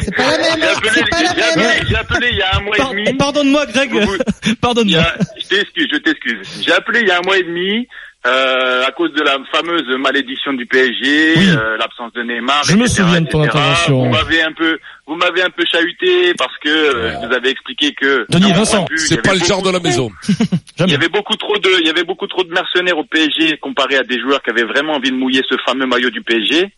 C'est 0.00 0.14
pas 0.14 0.30
la 0.30 0.38
même, 0.38 0.58
j'ai 0.60 0.66
appelé, 0.68 0.90
c'est 0.94 1.08
pas 1.10 1.22
la 1.22 1.28
j'ai 1.30 1.36
même. 1.36 1.48
appelé- 1.66 1.86
j'ai 1.88 1.96
appelé 1.96 2.28
il 2.32 2.36
y 2.38 2.42
a 2.42 2.56
un 2.56 2.60
mois 2.60 2.76
Par- 2.76 2.92
et 2.92 2.94
demi. 3.04 3.14
Pardonne-moi 3.16 3.66
Greg. 3.66 3.90
Pardonne-moi. 4.60 5.02
je 5.40 5.46
t'excuse, 5.48 5.88
je 5.92 5.98
t'excuse. 5.98 6.46
J'ai 6.64 6.72
appelé 6.72 7.00
il 7.02 7.08
y 7.08 7.10
a 7.10 7.18
un 7.18 7.22
mois 7.22 7.38
et 7.38 7.42
demi. 7.42 7.88
Euh, 8.28 8.84
à 8.86 8.90
cause 8.92 9.12
de 9.14 9.22
la 9.22 9.38
fameuse 9.52 9.86
malédiction 9.98 10.52
du 10.52 10.66
PSG, 10.66 11.34
Oui. 11.36 11.48
euh, 11.50 11.76
l'absence 11.78 12.12
de 12.12 12.22
Neymar, 12.22 12.62
Je 12.64 12.76
me 12.76 12.86
souviens 12.86 13.20
de 13.22 13.28
ton 13.28 13.42
etc.. 13.42 13.56
intervention. 13.58 14.04
Vous 14.04 14.10
m'avez 14.10 14.42
un 14.42 14.52
peu, 14.52 14.78
vous 15.06 15.14
m'avez 15.16 15.42
un 15.42 15.50
peu 15.50 15.64
chahuté 15.70 16.34
parce 16.36 16.56
que 16.58 16.68
euh, 16.68 17.12
je 17.22 17.26
vous 17.26 17.32
avez 17.32 17.48
expliqué 17.50 17.92
que. 17.94 18.26
Denis, 18.28 18.52
Vincent, 18.52 18.86
C'est 18.96 19.22
pas 19.22 19.34
le 19.34 19.40
genre 19.44 19.62
de 19.62 19.70
la 19.70 19.80
maison. 19.80 20.10
Il 20.80 20.90
y 20.90 20.94
avait 20.94 21.08
beaucoup 21.08 21.36
trop 21.36 21.56
de, 21.58 21.68
il 21.80 21.86
y 21.86 21.90
avait 21.90 22.04
beaucoup 22.04 22.26
trop 22.28 22.44
de 22.44 22.50
mercenaires 22.52 22.98
au 22.98 23.04
PSG 23.04 23.56
comparé 23.58 23.96
à 23.96 24.02
des 24.04 24.20
joueurs 24.20 24.40
qui 24.42 24.50
avaient 24.50 24.62
vraiment 24.64 24.92
envie 24.94 25.10
de 25.10 25.16
mouiller 25.16 25.42
ce 25.48 25.56
fameux 25.66 25.86
maillot 25.86 26.10
du 26.10 26.22
PSG. 26.22 26.68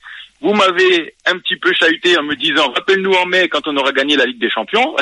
Vous 0.40 0.54
m'avez 0.54 1.14
un 1.26 1.37
petit 1.37 1.57
peu 1.57 1.71
chahuté 1.75 2.16
en 2.16 2.23
me 2.23 2.35
disant, 2.35 2.71
rappelle-nous 2.75 3.12
en 3.12 3.26
mai 3.26 3.49
quand 3.50 3.61
on 3.66 3.76
aura 3.76 3.92
gagné 3.92 4.16
la 4.16 4.25
Ligue 4.25 4.40
des 4.40 4.49
Champions. 4.49 4.97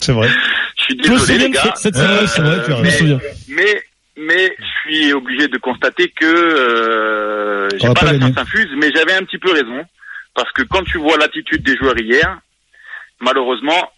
C'est 0.00 0.10
vrai. 0.12 0.28
Je 0.78 0.82
suis 0.82 0.96
désolé 0.96 1.38
les 1.38 1.50
gars. 1.50 1.72
cette 1.76 1.94
vrai, 1.94 2.26
Je 2.26 2.82
me 2.82 2.90
souviens. 2.90 3.18
Mais, 3.50 3.82
mais 4.16 4.54
je 4.58 4.64
suis 4.90 5.12
obligé 5.12 5.48
de 5.48 5.58
constater 5.58 6.08
que 6.10 6.24
euh, 6.26 7.68
j'ai 7.78 7.86
pas, 7.88 7.94
pas 7.94 8.12
la 8.12 8.18
science 8.18 8.36
infuse, 8.38 8.68
mais 8.76 8.90
j'avais 8.94 9.14
un 9.14 9.22
petit 9.22 9.38
peu 9.38 9.52
raison. 9.52 9.84
Parce 10.34 10.50
que 10.52 10.62
quand 10.62 10.82
tu 10.84 10.98
vois 10.98 11.16
l'attitude 11.18 11.62
des 11.62 11.76
joueurs 11.76 11.98
hier, 11.98 12.38
malheureusement. 13.20 13.90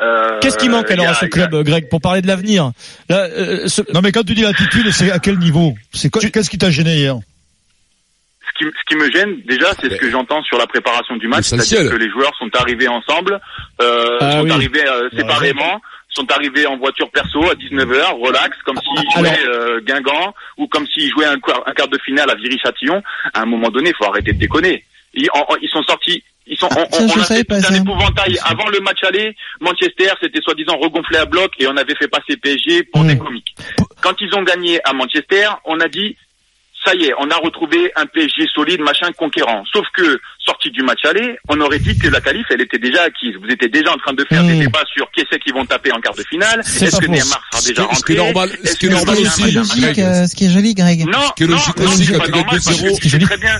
Euh, 0.00 0.40
Qu'est-ce 0.40 0.58
qui 0.58 0.68
manque 0.68 0.90
alors 0.90 1.06
a- 1.06 1.10
à 1.10 1.14
ce 1.14 1.26
a- 1.26 1.28
club, 1.28 1.54
Greg, 1.64 1.88
pour 1.88 2.00
parler 2.00 2.20
de 2.20 2.26
l'avenir 2.26 2.72
euh, 3.12 3.68
ce- 3.68 3.82
Non, 3.94 4.00
mais 4.02 4.10
quand 4.10 4.24
tu 4.24 4.34
dis 4.34 4.42
l'attitude, 4.42 4.90
c'est 4.90 5.10
à 5.12 5.20
quel 5.20 5.38
niveau 5.38 5.74
C'est 5.92 6.10
quoi- 6.10 6.20
qu'est-ce 6.22 6.50
qui 6.50 6.58
t'a 6.58 6.70
gêné 6.70 6.96
hier 6.96 7.16
ce 8.60 8.64
qui, 8.64 8.70
ce 8.76 8.84
qui 8.88 8.96
me 8.96 9.08
gêne 9.12 9.40
déjà, 9.46 9.66
c'est 9.80 9.88
ce 9.90 9.96
que 9.96 10.10
j'entends 10.10 10.42
sur 10.42 10.58
la 10.58 10.66
préparation 10.66 11.16
du 11.16 11.28
match, 11.28 11.44
c'est-à-dire 11.44 11.90
que 11.92 11.96
les 11.96 12.10
joueurs 12.10 12.32
sont 12.38 12.48
arrivés 12.54 12.88
ensemble, 12.88 13.38
euh, 13.80 14.16
Ah 14.20 14.32
sont 14.32 14.44
oui. 14.44 14.50
arrivés 14.50 14.84
euh, 14.88 15.08
séparément, 15.16 15.80
sont 16.08 16.30
arrivés 16.32 16.66
en 16.66 16.76
voiture 16.76 17.10
perso 17.10 17.42
à 17.50 17.54
19h, 17.54 18.20
relax, 18.20 18.56
comme 18.64 18.76
s'ils 18.78 19.10
jouaient 19.16 19.46
euh, 19.48 19.80
Guingamp 19.82 20.34
ou 20.56 20.66
comme 20.66 20.86
s'ils 20.86 21.10
jouaient 21.10 21.26
un, 21.26 21.38
quart- 21.38 21.62
un 21.66 21.72
quart 21.72 21.88
de 21.88 21.98
finale 22.04 22.30
à 22.30 22.34
Viry-Châtillon. 22.34 23.02
À 23.34 23.42
un 23.42 23.46
moment 23.46 23.68
donné, 23.70 23.90
il 23.90 23.96
faut 23.96 24.10
arrêter 24.10 24.32
de 24.32 24.38
déconner. 24.38 24.84
Ils, 25.14 25.28
en- 25.34 25.40
en- 25.40 25.56
ils 25.62 25.68
sont 25.68 25.82
sortis. 25.82 26.22
Ils 26.46 26.58
sont, 26.58 26.66
on, 26.70 26.80
Ah, 26.80 26.86
on- 26.92 27.04
on 27.04 27.20
a 27.20 27.24
fait 27.24 27.52
un 27.52 27.60
ça. 27.60 27.76
épouvantail. 27.76 28.38
Avant 28.44 28.68
le 28.68 28.80
match 28.80 29.04
aller, 29.04 29.36
Manchester, 29.60 30.08
c'était 30.22 30.40
soi-disant 30.40 30.78
regonflé 30.78 31.18
à 31.18 31.26
bloc 31.26 31.52
et 31.58 31.66
on 31.66 31.76
avait 31.76 31.94
fait 31.94 32.08
passer 32.08 32.36
PSG 32.38 32.84
pour 32.84 33.04
des 33.04 33.18
comiques. 33.18 33.54
Quand 34.00 34.14
ils 34.20 34.34
ont 34.34 34.42
gagné 34.42 34.80
à 34.84 34.92
Manchester, 34.94 35.48
on 35.66 35.78
a 35.80 35.88
dit 35.88 36.16
ça 36.84 36.94
y 36.94 37.04
est, 37.04 37.12
on 37.18 37.30
a 37.30 37.36
retrouvé 37.36 37.90
un 37.96 38.06
PSG 38.06 38.46
solide, 38.54 38.80
machin, 38.80 39.10
conquérant. 39.16 39.64
Sauf 39.72 39.86
que, 39.94 40.20
sorti 40.38 40.70
du 40.70 40.82
match 40.82 41.04
aller, 41.04 41.36
on 41.48 41.60
aurait 41.60 41.78
dit 41.78 41.98
que 41.98 42.08
la 42.08 42.20
qualif, 42.20 42.46
elle 42.50 42.60
était 42.60 42.78
déjà 42.78 43.02
acquise. 43.02 43.34
Vous 43.40 43.48
étiez 43.48 43.68
déjà 43.68 43.92
en 43.92 43.96
train 43.96 44.12
de 44.12 44.24
faire 44.24 44.44
des 44.44 44.58
débats 44.58 44.84
sur 44.92 45.10
qui 45.10 45.24
c'est 45.30 45.38
qui 45.38 45.50
vont 45.50 45.66
taper 45.66 45.92
en 45.92 46.00
quart 46.00 46.14
de 46.14 46.22
finale. 46.22 46.60
Est-ce 46.60 47.00
que 47.00 47.06
Neymar 47.06 47.42
sera 47.52 47.62
déjà 47.66 47.82
rentré 47.82 47.98
Ce 47.98 48.04
qui 48.04 48.12
Est-ce 48.64 48.78
qui 48.78 48.86
est 48.86 48.90
normal 48.90 49.16
aussi. 49.18 50.28
Ce 50.28 50.34
qui 50.34 50.44
est 50.46 50.50
joli, 50.50 50.74
Greg. 50.74 51.06
Non, 51.06 51.18
ce 51.28 51.32
qui 51.34 51.44
est 51.44 51.46
logique 51.46 51.78
non, 51.78 51.84
aussi, 51.84 52.04
c'est 52.04 52.18
pas 52.18 52.28
normal, 52.28 52.46
parce 52.50 52.66
que 52.66 53.08
c'est 53.08 53.18
très 53.18 53.36
bien 53.38 53.58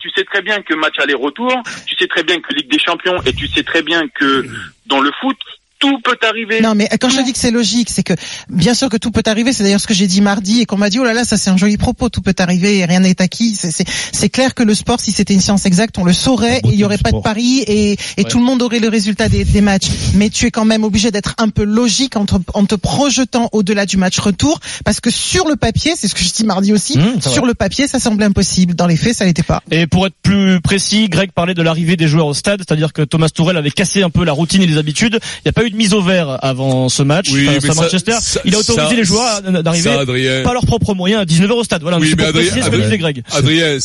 tu 0.00 0.08
sais 0.16 0.24
très 0.24 0.40
bien 0.40 0.62
que 0.62 0.74
match 0.74 0.98
aller-retour, 0.98 1.52
tu 1.86 1.94
sais 1.94 2.08
très 2.08 2.22
bien 2.22 2.40
que 2.40 2.54
Ligue 2.54 2.70
des 2.70 2.78
Champions 2.78 3.20
et 3.26 3.34
tu 3.34 3.46
sais 3.48 3.62
très 3.62 3.82
bien 3.82 4.08
que 4.08 4.46
dans 4.86 5.00
le 5.00 5.10
foot, 5.20 5.36
tout 5.80 5.98
peut 6.04 6.18
arriver. 6.22 6.60
Non, 6.60 6.74
mais 6.74 6.88
quand 7.00 7.08
je 7.08 7.20
dis 7.22 7.32
que 7.32 7.38
c'est 7.38 7.50
logique, 7.50 7.88
c'est 7.90 8.02
que 8.02 8.12
bien 8.48 8.74
sûr 8.74 8.88
que 8.88 8.98
tout 8.98 9.10
peut 9.10 9.22
arriver. 9.26 9.52
C'est 9.52 9.64
d'ailleurs 9.64 9.80
ce 9.80 9.88
que 9.88 9.94
j'ai 9.94 10.06
dit 10.06 10.20
mardi 10.20 10.60
et 10.60 10.66
qu'on 10.66 10.76
m'a 10.76 10.90
dit 10.90 11.00
oh 11.00 11.04
là 11.04 11.14
là, 11.14 11.24
ça 11.24 11.36
c'est 11.36 11.50
un 11.50 11.56
joli 11.56 11.78
propos. 11.78 12.08
Tout 12.10 12.20
peut 12.20 12.34
arriver 12.38 12.78
et 12.78 12.84
rien 12.84 13.00
n'est 13.00 13.20
acquis. 13.20 13.56
C'est 13.56 14.28
clair 14.28 14.54
que 14.54 14.62
le 14.62 14.74
sport, 14.74 15.00
si 15.00 15.10
c'était 15.10 15.34
une 15.34 15.40
science 15.40 15.66
exacte, 15.66 15.98
on 15.98 16.04
le 16.04 16.12
saurait. 16.12 16.60
Il 16.64 16.76
n'y 16.76 16.84
aurait 16.84 16.98
pas 16.98 17.12
de 17.12 17.20
paris 17.20 17.64
et, 17.66 17.96
et 18.18 18.24
tout 18.24 18.38
le 18.38 18.44
monde 18.44 18.62
aurait 18.62 18.78
le 18.78 18.88
résultat 18.88 19.28
des, 19.28 19.44
des, 19.44 19.60
matchs. 19.62 19.86
Mais 20.14 20.28
tu 20.28 20.46
es 20.46 20.50
quand 20.50 20.66
même 20.66 20.84
obligé 20.84 21.10
d'être 21.10 21.34
un 21.38 21.48
peu 21.48 21.64
logique 21.64 22.16
en 22.16 22.26
te, 22.26 22.34
en 22.52 22.66
te 22.66 22.74
projetant 22.74 23.48
au-delà 23.52 23.86
du 23.86 23.96
match 23.96 24.18
retour, 24.18 24.60
parce 24.84 25.00
que 25.00 25.10
sur 25.10 25.48
le 25.48 25.56
papier, 25.56 25.94
c'est 25.96 26.08
ce 26.08 26.14
que 26.14 26.22
je 26.22 26.30
dis 26.30 26.44
mardi 26.44 26.72
aussi, 26.72 26.98
mmh, 26.98 27.22
sur 27.22 27.46
le 27.46 27.54
papier, 27.54 27.86
ça 27.86 27.98
semblait 27.98 28.26
impossible. 28.26 28.74
Dans 28.74 28.86
les 28.86 28.96
faits, 28.96 29.14
ça 29.14 29.24
l'était 29.24 29.42
pas. 29.42 29.62
Et 29.70 29.86
pour 29.86 30.06
être 30.06 30.14
plus 30.22 30.60
précis, 30.60 31.08
Greg 31.08 31.32
parlait 31.32 31.54
de 31.54 31.62
l'arrivée 31.62 31.96
des 31.96 32.06
joueurs 32.06 32.26
au 32.26 32.34
stade, 32.34 32.60
c'est-à-dire 32.66 32.92
que 32.92 33.02
Thomas 33.02 33.30
Tourel 33.30 33.56
avait 33.56 33.70
cassé 33.70 34.02
un 34.02 34.10
peu 34.10 34.24
la 34.24 34.32
routine 34.32 34.62
et 34.62 34.66
les 34.66 34.76
habitudes. 34.76 35.18
Il 35.22 35.42
n'y 35.46 35.48
a 35.48 35.52
pas 35.52 35.64
eu 35.64 35.69
une 35.70 35.76
mise 35.76 35.94
au 35.94 36.02
vert 36.02 36.38
avant 36.42 36.88
ce 36.88 37.02
match 37.02 37.30
oui, 37.32 37.46
face 37.46 37.78
à 37.78 37.82
Manchester. 37.82 38.16
Ça, 38.20 38.40
il 38.44 38.54
a 38.54 38.58
autorisé 38.58 38.88
ça, 38.88 38.94
les 38.94 39.04
joueurs 39.04 39.42
d'arriver 39.42 40.42
par 40.42 40.52
leurs 40.52 40.66
propres 40.66 40.94
moyens 40.94 41.22
à 41.22 41.24
19h 41.24 41.52
au 41.52 41.64
stade. 41.64 41.82
Voilà, 41.82 41.98
oui, 41.98 42.14
mais 42.16 42.24
Adrien, 42.24 42.52
Adrien, 42.62 43.22
Adrien, 43.32 43.78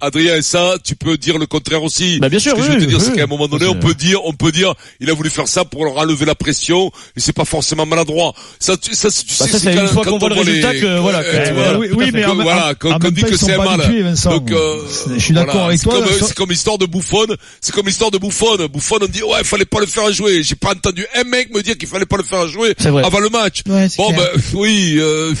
Adrien, 0.00 0.36
et 0.36 0.42
ça, 0.42 0.76
tu 0.82 0.96
peux 0.96 1.16
dire 1.16 1.38
le 1.38 1.46
contraire 1.46 1.82
aussi. 1.82 2.18
Bah 2.18 2.28
bien 2.28 2.38
sûr. 2.38 2.52
Ce 2.52 2.56
que 2.56 2.62
je 2.62 2.72
veux 2.72 2.80
te 2.80 2.84
dire, 2.84 2.98
oui, 2.98 3.04
c'est 3.04 3.14
qu'à 3.14 3.24
un 3.24 3.26
moment 3.26 3.48
donné, 3.48 3.66
on 3.66 3.74
peut 3.74 3.94
dire, 3.94 4.24
on 4.24 4.32
peut 4.32 4.52
dire, 4.52 4.74
il 5.00 5.10
a 5.10 5.14
voulu 5.14 5.30
faire 5.30 5.48
ça 5.48 5.64
pour 5.64 5.84
leur 5.84 5.96
enlever 5.96 6.26
la 6.26 6.34
pression, 6.34 6.90
et 7.16 7.20
c'est 7.20 7.32
pas 7.32 7.44
forcément 7.44 7.86
maladroit. 7.86 8.34
Ça, 8.58 8.76
tu, 8.76 8.94
ça, 8.94 9.10
tu 9.10 9.24
bah 9.38 9.46
sais, 9.46 9.58
c'est 9.58 9.74
une 9.74 9.88
fois 9.88 10.04
qu'on 10.04 10.18
voit 10.18 10.28
le 10.28 10.36
résultat 10.36 10.72
les... 10.72 10.80
que, 10.80 10.98
voilà. 10.98 11.20
Euh, 11.20 11.78
vois, 11.78 11.86
oui, 11.96 12.10
mais 12.12 12.22
que, 12.22 12.28
en, 12.28 12.34
voilà, 12.36 12.74
qu'on 12.74 12.98
dit 13.10 13.22
que 13.22 13.36
c'est 13.36 13.56
mal. 13.56 13.80
Habitués, 13.80 14.04
Donc, 14.24 14.50
euh, 14.50 14.82
je 15.14 15.20
suis 15.20 15.34
d'accord 15.34 15.66
avec 15.66 15.80
toi. 15.80 16.02
C'est 16.20 16.34
comme, 16.34 16.50
l'histoire 16.50 16.78
de 16.78 16.86
Bouffonne. 16.86 17.34
C'est 17.60 17.74
comme 17.74 17.86
l'histoire 17.86 18.10
de 18.10 18.18
Bouffonne. 18.18 18.66
Bouffonne, 18.66 19.02
on 19.02 19.06
dit, 19.06 19.22
ouais, 19.22 19.38
il 19.40 19.44
fallait 19.44 19.64
pas 19.64 19.80
le 19.80 19.86
faire 19.86 20.12
jouer. 20.12 20.42
J'ai 20.42 20.54
pas 20.54 20.70
entendu 20.72 21.06
un 21.14 21.24
mec 21.24 21.54
me 21.54 21.62
dire 21.62 21.76
qu'il 21.76 21.88
fallait 21.88 22.06
pas 22.06 22.16
le 22.16 22.22
faire 22.22 22.46
jouer 22.48 22.74
avant 22.84 23.20
le 23.20 23.28
match. 23.28 23.62
Bon, 23.64 24.10
ben, 24.10 24.28
oui, 24.54 24.96
euh, 24.98 25.34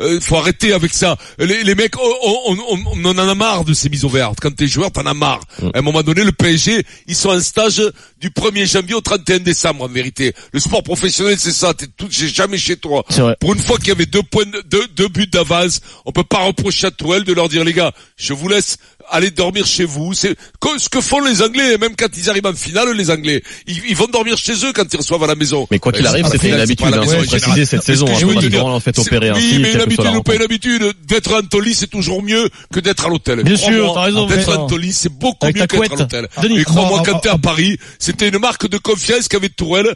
euh, 0.00 0.20
faut 0.20 0.36
arrêter 0.36 0.72
avec 0.72 0.92
ça. 0.92 1.16
Les 1.38 1.74
mecs, 1.74 1.94
on 1.98 3.04
en 3.04 3.18
a 3.18 3.34
marre 3.34 3.64
de 3.64 3.74
ces 3.74 3.88
mises 3.88 4.04
quand 4.40 4.54
t'es 4.54 4.66
joueur, 4.66 4.90
t'en 4.90 5.06
as 5.06 5.14
marre. 5.14 5.40
Mm. 5.60 5.68
À 5.74 5.78
un 5.78 5.82
moment 5.82 6.02
donné, 6.02 6.24
le 6.24 6.32
PSG, 6.32 6.84
ils 7.06 7.14
sont 7.14 7.30
en 7.30 7.40
stage 7.40 7.82
du 8.20 8.30
1er 8.30 8.66
janvier 8.70 8.94
au 8.94 9.00
31 9.00 9.38
décembre, 9.38 9.84
en 9.84 9.88
vérité. 9.88 10.34
Le 10.52 10.60
sport 10.60 10.82
professionnel, 10.82 11.36
c'est 11.38 11.52
ça. 11.52 11.74
T'es 11.74 11.86
tout, 11.96 12.08
jamais 12.10 12.58
chez 12.58 12.76
toi. 12.76 13.04
Pour 13.40 13.54
une 13.54 13.60
fois 13.60 13.78
qu'il 13.78 13.88
y 13.88 13.92
avait 13.92 14.06
deux 14.06 14.22
points, 14.22 14.44
deux, 14.70 14.86
deux 14.88 15.08
buts 15.08 15.26
d'avance, 15.26 15.80
on 16.04 16.12
peut 16.12 16.24
pas 16.24 16.44
reprocher 16.44 16.86
à 16.88 16.90
Tourelle 16.90 17.24
de 17.24 17.32
leur 17.32 17.48
dire, 17.48 17.64
les 17.64 17.72
gars, 17.72 17.92
je 18.16 18.32
vous 18.32 18.48
laisse 18.48 18.78
allez 19.10 19.30
dormir 19.30 19.66
chez 19.66 19.84
vous. 19.84 20.14
C'est 20.14 20.36
ce 20.78 20.88
que 20.88 21.00
font 21.00 21.20
les 21.20 21.42
Anglais, 21.42 21.78
même 21.78 21.96
quand 21.96 22.08
ils 22.16 22.28
arrivent 22.30 22.46
en 22.46 22.52
finale, 22.52 22.92
les 22.92 23.10
Anglais. 23.10 23.42
Ils, 23.66 23.96
vont 23.96 24.06
dormir 24.06 24.36
chez 24.36 24.52
eux 24.64 24.72
quand 24.74 24.84
ils 24.92 24.96
reçoivent 24.96 25.22
à 25.24 25.26
la 25.26 25.34
maison. 25.34 25.66
Mais 25.70 25.78
quoi 25.78 25.92
qu'il 25.92 26.06
euh, 26.06 26.10
arrive, 26.10 26.26
c'était 26.30 26.48
une 26.48 26.60
habitude, 26.60 26.86
hein, 26.86 27.06
ouais, 27.06 27.26
préciser 27.26 27.64
cette 27.64 27.82
saison, 27.82 28.06
hein, 28.08 28.40
dire, 28.40 28.66
en 28.66 28.80
fait 28.80 28.98
opérer 28.98 29.32
Oui, 29.32 29.38
ainsi, 29.38 29.58
mais 29.60 29.72
une 29.72 29.80
habitude 29.80 30.16
ou 30.16 30.22
pas 30.22 30.34
une 30.34 30.42
habitude, 30.42 30.92
d'être 31.06 31.34
en 31.34 31.42
Tolis, 31.42 31.74
c'est 31.74 31.86
toujours 31.90 32.22
mieux 32.22 32.48
que 32.72 32.80
d'être 32.80 33.06
à 33.06 33.08
l'hôtel. 33.08 33.42
Bien 33.42 33.56
sûr, 33.56 33.92
t'as 33.94 34.02
raison. 34.02 34.26
D'être 34.26 34.56
en 34.56 34.66
Tolis, 34.66 34.92
c'est 34.92 35.12
beaucoup 35.12 35.46
mieux 35.46 35.52
qu'être 35.66 35.92
à 35.92 35.96
l'hôtel. 35.96 36.28
Et 36.56 36.64
crois-moi, 36.64 37.02
quand 37.04 37.18
t'es 37.20 37.28
à 37.28 37.38
Paris, 37.38 37.78
c'était 37.98 38.28
une 38.28 38.38
marque 38.38 38.68
de 38.68 38.78
confiance 38.78 39.28
qu'avait 39.28 39.48
Tourelle, 39.48 39.94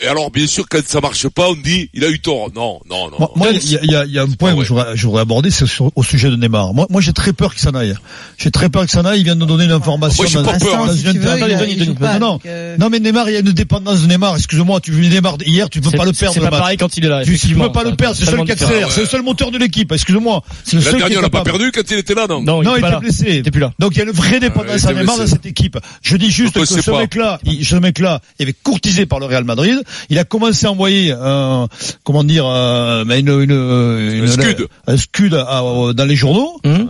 et 0.00 0.06
alors, 0.06 0.30
bien 0.30 0.46
sûr, 0.46 0.64
quand 0.68 0.80
ça 0.86 1.00
marche 1.00 1.28
pas, 1.28 1.50
on 1.50 1.54
dit 1.54 1.90
il 1.92 2.02
a 2.02 2.08
eu 2.08 2.18
tort. 2.18 2.48
Non, 2.54 2.80
non, 2.88 3.10
non. 3.10 3.28
Moi, 3.36 3.50
il 3.50 3.70
y 3.70 3.76
a, 3.76 3.84
y, 3.84 3.94
a, 3.94 4.04
y 4.06 4.18
a, 4.18 4.22
un 4.22 4.30
point 4.30 4.52
ah 4.52 4.58
que 4.58 4.64
j'aurais, 4.64 4.96
j'aurais 4.96 5.20
abordé, 5.20 5.50
c'est 5.50 5.66
sur, 5.66 5.92
au 5.94 6.02
sujet 6.02 6.30
de 6.30 6.36
Neymar. 6.36 6.72
Moi, 6.72 6.86
moi 6.88 7.02
j'ai 7.02 7.12
très 7.12 7.34
peur 7.34 7.52
qu'il 7.52 7.60
s'en 7.60 7.72
aille. 7.72 7.94
J'ai 8.38 8.50
très 8.50 8.70
peur 8.70 8.82
qu'il 8.82 8.90
s'en 8.90 9.04
aille. 9.04 9.20
Il 9.20 9.24
vient 9.24 9.34
de 9.34 9.40
nous 9.40 9.46
donner 9.46 9.64
une 9.64 9.72
information. 9.72 10.24
Moi, 10.24 10.42
pas 10.44 10.58
peur. 10.58 10.88
Hein. 10.88 12.18
Non, 12.18 12.40
euh. 12.46 12.76
non, 12.78 12.88
mais 12.88 13.00
Neymar, 13.00 13.28
il 13.28 13.34
y 13.34 13.36
a 13.36 13.40
une 13.40 13.52
dépendance 13.52 14.00
de 14.00 14.06
Neymar. 14.06 14.36
Excuse-moi, 14.36 14.80
tu 14.80 14.92
veux 14.92 15.02
Neymar 15.02 15.36
hier, 15.44 15.68
tu 15.68 15.82
peux 15.82 15.90
pas 15.90 16.06
le 16.06 16.12
perdre. 16.12 16.34
C'est 16.34 16.40
pas 16.40 16.50
pareil 16.50 16.78
quand 16.78 16.96
il 16.96 17.04
est 17.04 17.08
là. 17.08 17.22
Tu, 17.24 17.54
peux 17.54 17.70
pas 17.70 17.84
le 17.84 17.94
perdre. 17.94 18.16
C'est 18.16 18.24
le 18.24 18.30
seul 18.30 18.44
qui 18.44 18.52
accélère. 18.52 18.90
C'est 18.90 19.02
le 19.02 19.06
seul 19.06 19.22
moteur 19.22 19.50
de 19.50 19.58
l'équipe. 19.58 19.92
Excuse-moi. 19.92 20.42
La 20.72 20.92
dernière, 20.92 21.18
on 21.18 21.22
l'a 21.22 21.30
pas 21.30 21.44
perdu 21.44 21.70
quand 21.70 21.82
il 21.90 21.98
était 21.98 22.14
là, 22.14 22.26
non 22.26 22.40
Non, 22.42 22.62
il 22.76 22.84
était 22.84 22.98
blessé. 22.98 23.42
plus 23.42 23.60
là. 23.60 23.72
Donc, 23.78 23.92
il 23.94 23.98
y 23.98 24.00
a 24.00 24.04
une 24.04 24.10
vraie 24.10 24.36
ah, 24.36 24.40
dépendance 24.40 24.86
à 24.86 24.94
Neymar 24.94 25.18
dans 25.18 25.26
cette 25.26 25.44
équipe. 25.44 25.78
Je 26.00 26.16
dis 26.16 26.30
juste 26.30 26.54
que 26.54 26.64
ce 26.64 26.90
mec-là, 26.90 27.38
ce 27.44 27.76
mec-là, 27.76 28.20
il 28.38 28.48
est 28.48 28.62
courtisé 28.62 29.04
par 29.04 29.20
le 29.20 29.26
Real 29.26 29.44
Madrid. 29.44 29.81
Il 30.10 30.18
a 30.18 30.24
commencé 30.24 30.66
à 30.66 30.72
envoyer, 30.72 31.14
euh, 31.16 31.66
comment 32.04 32.24
dire, 32.24 32.46
euh, 32.46 33.04
bah, 33.04 33.18
une, 33.18 33.28
une, 33.28 33.52
euh, 33.52 34.18
une, 34.18 34.24
un 34.24 34.26
scud, 34.26 34.68
un 34.86 34.96
scud 34.96 35.34
à, 35.34 35.62
euh, 35.62 35.92
dans 35.92 36.04
les 36.04 36.16
journaux. 36.16 36.60
Mmh. 36.64 36.84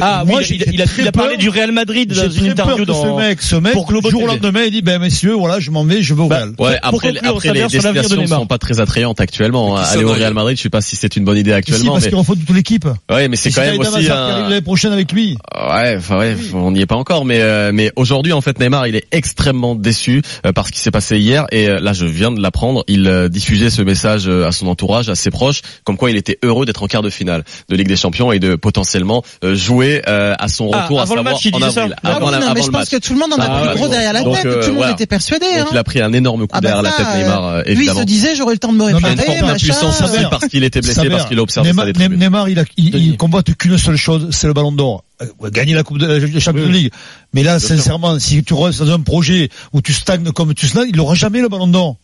Ah, 0.00 0.24
moi, 0.26 0.40
il, 0.48 0.62
a, 0.62 0.86
il, 0.98 1.06
a, 1.06 1.12
parlé 1.12 1.36
du 1.36 1.50
Real 1.50 1.70
Madrid 1.70 2.10
dans 2.10 2.30
une 2.30 2.46
interview 2.46 2.86
dans. 2.86 3.02
Ce 3.02 3.08
mec, 3.08 3.42
ce 3.42 3.56
mec, 3.56 3.74
pour 3.74 3.92
le 3.92 4.00
jour 4.08 4.22
au 4.22 4.26
lendemain, 4.26 4.62
il 4.64 4.70
dit, 4.70 4.80
ben, 4.80 4.98
messieurs, 4.98 5.34
voilà, 5.34 5.60
je 5.60 5.70
m'en 5.70 5.84
vais, 5.84 6.02
je 6.02 6.14
vais 6.14 6.22
au 6.22 6.28
Real. 6.28 6.52
Bah, 6.56 6.64
ouais, 6.64 6.78
après, 6.82 7.12
conclure, 7.12 7.30
après 7.36 7.52
les 7.52 7.60
destinations 7.60 8.16
ne 8.22 8.26
sont 8.26 8.46
pas 8.46 8.58
très 8.58 8.80
attrayantes 8.80 9.20
actuellement. 9.20 9.76
Hein. 9.76 9.82
Aller 9.86 10.04
au 10.04 10.12
Real 10.12 10.32
Madrid, 10.32 10.56
je 10.56 10.60
ne 10.60 10.62
sais 10.62 10.70
pas 10.70 10.80
si 10.80 10.96
c'est 10.96 11.16
une 11.16 11.24
bonne 11.24 11.36
idée 11.36 11.52
actuellement. 11.52 11.82
Si, 11.82 11.88
parce 11.88 12.04
mais... 12.04 12.08
qu'il 12.08 12.18
en 12.18 12.24
faut 12.24 12.34
de 12.34 12.40
toute 12.40 12.56
l'équipe. 12.56 12.86
Ouais, 13.10 13.28
mais 13.28 13.36
c'est 13.36 13.50
quand, 13.50 13.62
quand 13.62 13.70
même 13.70 13.80
aussi. 13.80 14.10
Un... 14.10 14.48
L'année 14.48 14.62
prochaine 14.62 14.92
avec 14.92 15.12
lui. 15.12 15.36
Ouais, 15.54 15.96
enfin, 15.98 16.34
on 16.54 16.70
n'y 16.70 16.80
est 16.80 16.86
pas 16.86 16.96
encore, 16.96 17.26
mais, 17.26 17.42
euh, 17.42 17.70
mais 17.74 17.92
aujourd'hui, 17.96 18.32
en 18.32 18.40
fait, 18.40 18.58
Neymar, 18.58 18.86
il 18.86 18.96
est 18.96 19.06
extrêmement 19.12 19.74
déçu 19.74 20.22
euh, 20.46 20.52
par 20.52 20.66
ce 20.66 20.72
qui 20.72 20.80
s'est 20.80 20.90
passé 20.90 21.18
hier, 21.18 21.46
et 21.52 21.68
euh, 21.68 21.80
là, 21.80 21.92
je 21.92 22.06
viens 22.06 22.30
de 22.30 22.40
l'apprendre. 22.40 22.82
Il 22.88 23.06
euh, 23.08 23.28
diffusait 23.28 23.70
ce 23.70 23.82
message 23.82 24.28
à 24.28 24.52
son 24.52 24.68
entourage, 24.68 25.08
à 25.10 25.14
ses 25.14 25.30
proches, 25.30 25.60
comme 25.84 25.96
quoi 25.96 26.10
il 26.10 26.16
était 26.16 26.38
heureux 26.42 26.64
d'être 26.64 26.82
en 26.82 26.86
quart 26.86 27.02
de 27.02 27.10
finale 27.10 27.44
de 27.68 27.76
Ligue 27.76 27.88
des 27.88 27.96
Champions 27.96 28.32
et 28.32 28.38
de 28.38 28.54
potentiellement 28.54 29.22
jouer 29.66 30.02
euh, 30.06 30.34
à 30.38 30.48
son 30.48 30.70
ah, 30.72 30.84
retour 30.84 31.00
avant 31.00 31.16
à 31.16 31.18
ah, 31.20 32.18
la, 32.30 32.38
non, 32.38 32.54
mais 32.54 32.62
je 32.62 32.70
pense 32.70 32.88
que 32.88 32.96
tout 32.96 33.12
le 33.12 33.18
monde 33.18 33.32
en 33.32 33.38
a 33.38 33.46
ah, 33.46 33.66
pris 33.66 33.76
gros 33.76 33.88
derrière 33.88 34.12
la 34.12 34.22
tête, 34.22 34.46
euh, 34.46 34.62
tout 34.62 34.70
le 34.70 34.76
monde 34.76 34.90
était 34.90 35.06
persuadé. 35.06 35.46
Donc. 35.58 35.68
Il 35.72 35.76
hein. 35.76 35.80
a 35.80 35.84
pris 35.84 36.00
un 36.00 36.12
énorme 36.12 36.42
coup 36.42 36.52
ah, 36.52 36.60
bah 36.60 36.68
derrière 36.68 36.82
la 36.82 36.92
tête 36.92 37.06
Neymar 37.16 37.44
euh, 37.44 37.58
euh 37.58 37.62
évidemment. 37.66 38.00
Lui 38.00 38.00
se 38.00 38.06
disait 38.06 38.36
j'aurais 38.36 38.54
le 38.54 38.58
temps 38.58 38.72
de 38.72 38.78
me 38.78 38.84
réparer, 38.84 39.38
impuissance 39.38 40.00
aussi 40.02 40.22
parce 40.30 40.46
qu'il 40.46 40.64
était 40.64 40.80
blessé 40.80 41.08
parce 41.10 41.26
qu'il 41.26 41.38
a 41.38 41.42
observé 41.42 41.72
Neymar, 41.72 42.48
il, 42.48 42.64
il 42.76 43.16
combatte 43.16 43.54
qu'une 43.54 43.78
seule 43.78 43.96
chose, 43.96 44.28
c'est 44.30 44.46
le 44.46 44.52
ballon 44.52 44.72
d'or 44.72 45.02
gagner 45.50 45.74
la 45.74 45.82
Coupe 45.82 45.98
de 45.98 46.06
la 46.06 46.40
Champions 46.40 46.68
League. 46.68 46.92
Mais 47.32 47.42
là, 47.42 47.58
sincèrement, 47.58 48.18
si 48.18 48.44
tu 48.44 48.52
restes 48.52 48.82
dans 48.82 48.92
un 48.92 49.00
projet 49.00 49.48
où 49.72 49.80
tu 49.80 49.94
stagnes 49.94 50.30
comme 50.32 50.52
tu 50.54 50.68
stagnes, 50.68 50.90
il 50.90 50.96
n'aura 50.96 51.14
jamais 51.14 51.40
le 51.40 51.48
ballon 51.48 51.68
d'or. 51.68 51.96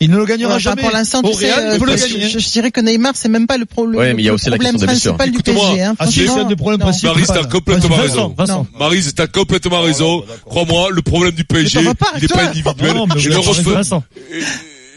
Il 0.00 0.10
ne 0.10 0.16
le 0.16 0.24
gagnera 0.26 0.52
euh, 0.52 0.54
ben, 0.54 0.60
jamais. 0.60 0.82
Pour 0.82 0.92
l'instant, 0.92 1.22
tu 1.22 1.32
sais, 1.34 1.52
euh, 1.52 1.76
je, 1.76 2.50
dirais 2.50 2.70
que 2.70 2.80
Neymar, 2.80 3.14
c'est 3.16 3.28
même 3.28 3.48
pas 3.48 3.58
le, 3.58 3.66
pro 3.66 3.84
ouais, 3.84 4.14
mais 4.14 4.22
il 4.22 4.26
y 4.26 4.28
a 4.28 4.32
aussi 4.32 4.48
problème 4.48 4.78
principal 4.78 5.30
du 5.32 5.38
PSG. 5.38 5.82
Hein, 5.82 5.96
ah, 5.98 6.06
si 6.06 6.20
des 6.20 6.56
problèmes 6.56 6.78
principaux. 6.78 7.12
Marise, 7.12 7.26
t'as 7.26 7.44
complètement 7.44 7.96
raison. 7.96 8.36
Marise, 8.78 9.14
t'as 9.14 9.26
complètement 9.26 9.80
raison. 9.80 10.24
Crois-moi, 10.44 10.90
le 10.92 11.02
problème 11.02 11.32
du 11.32 11.44
PSG, 11.44 11.80
il 11.80 11.88
n'est 11.88 11.94
pas 11.94 12.12
individuel. 12.14 12.96
Je 13.16 13.28
le 13.30 13.38
refais 13.38 14.00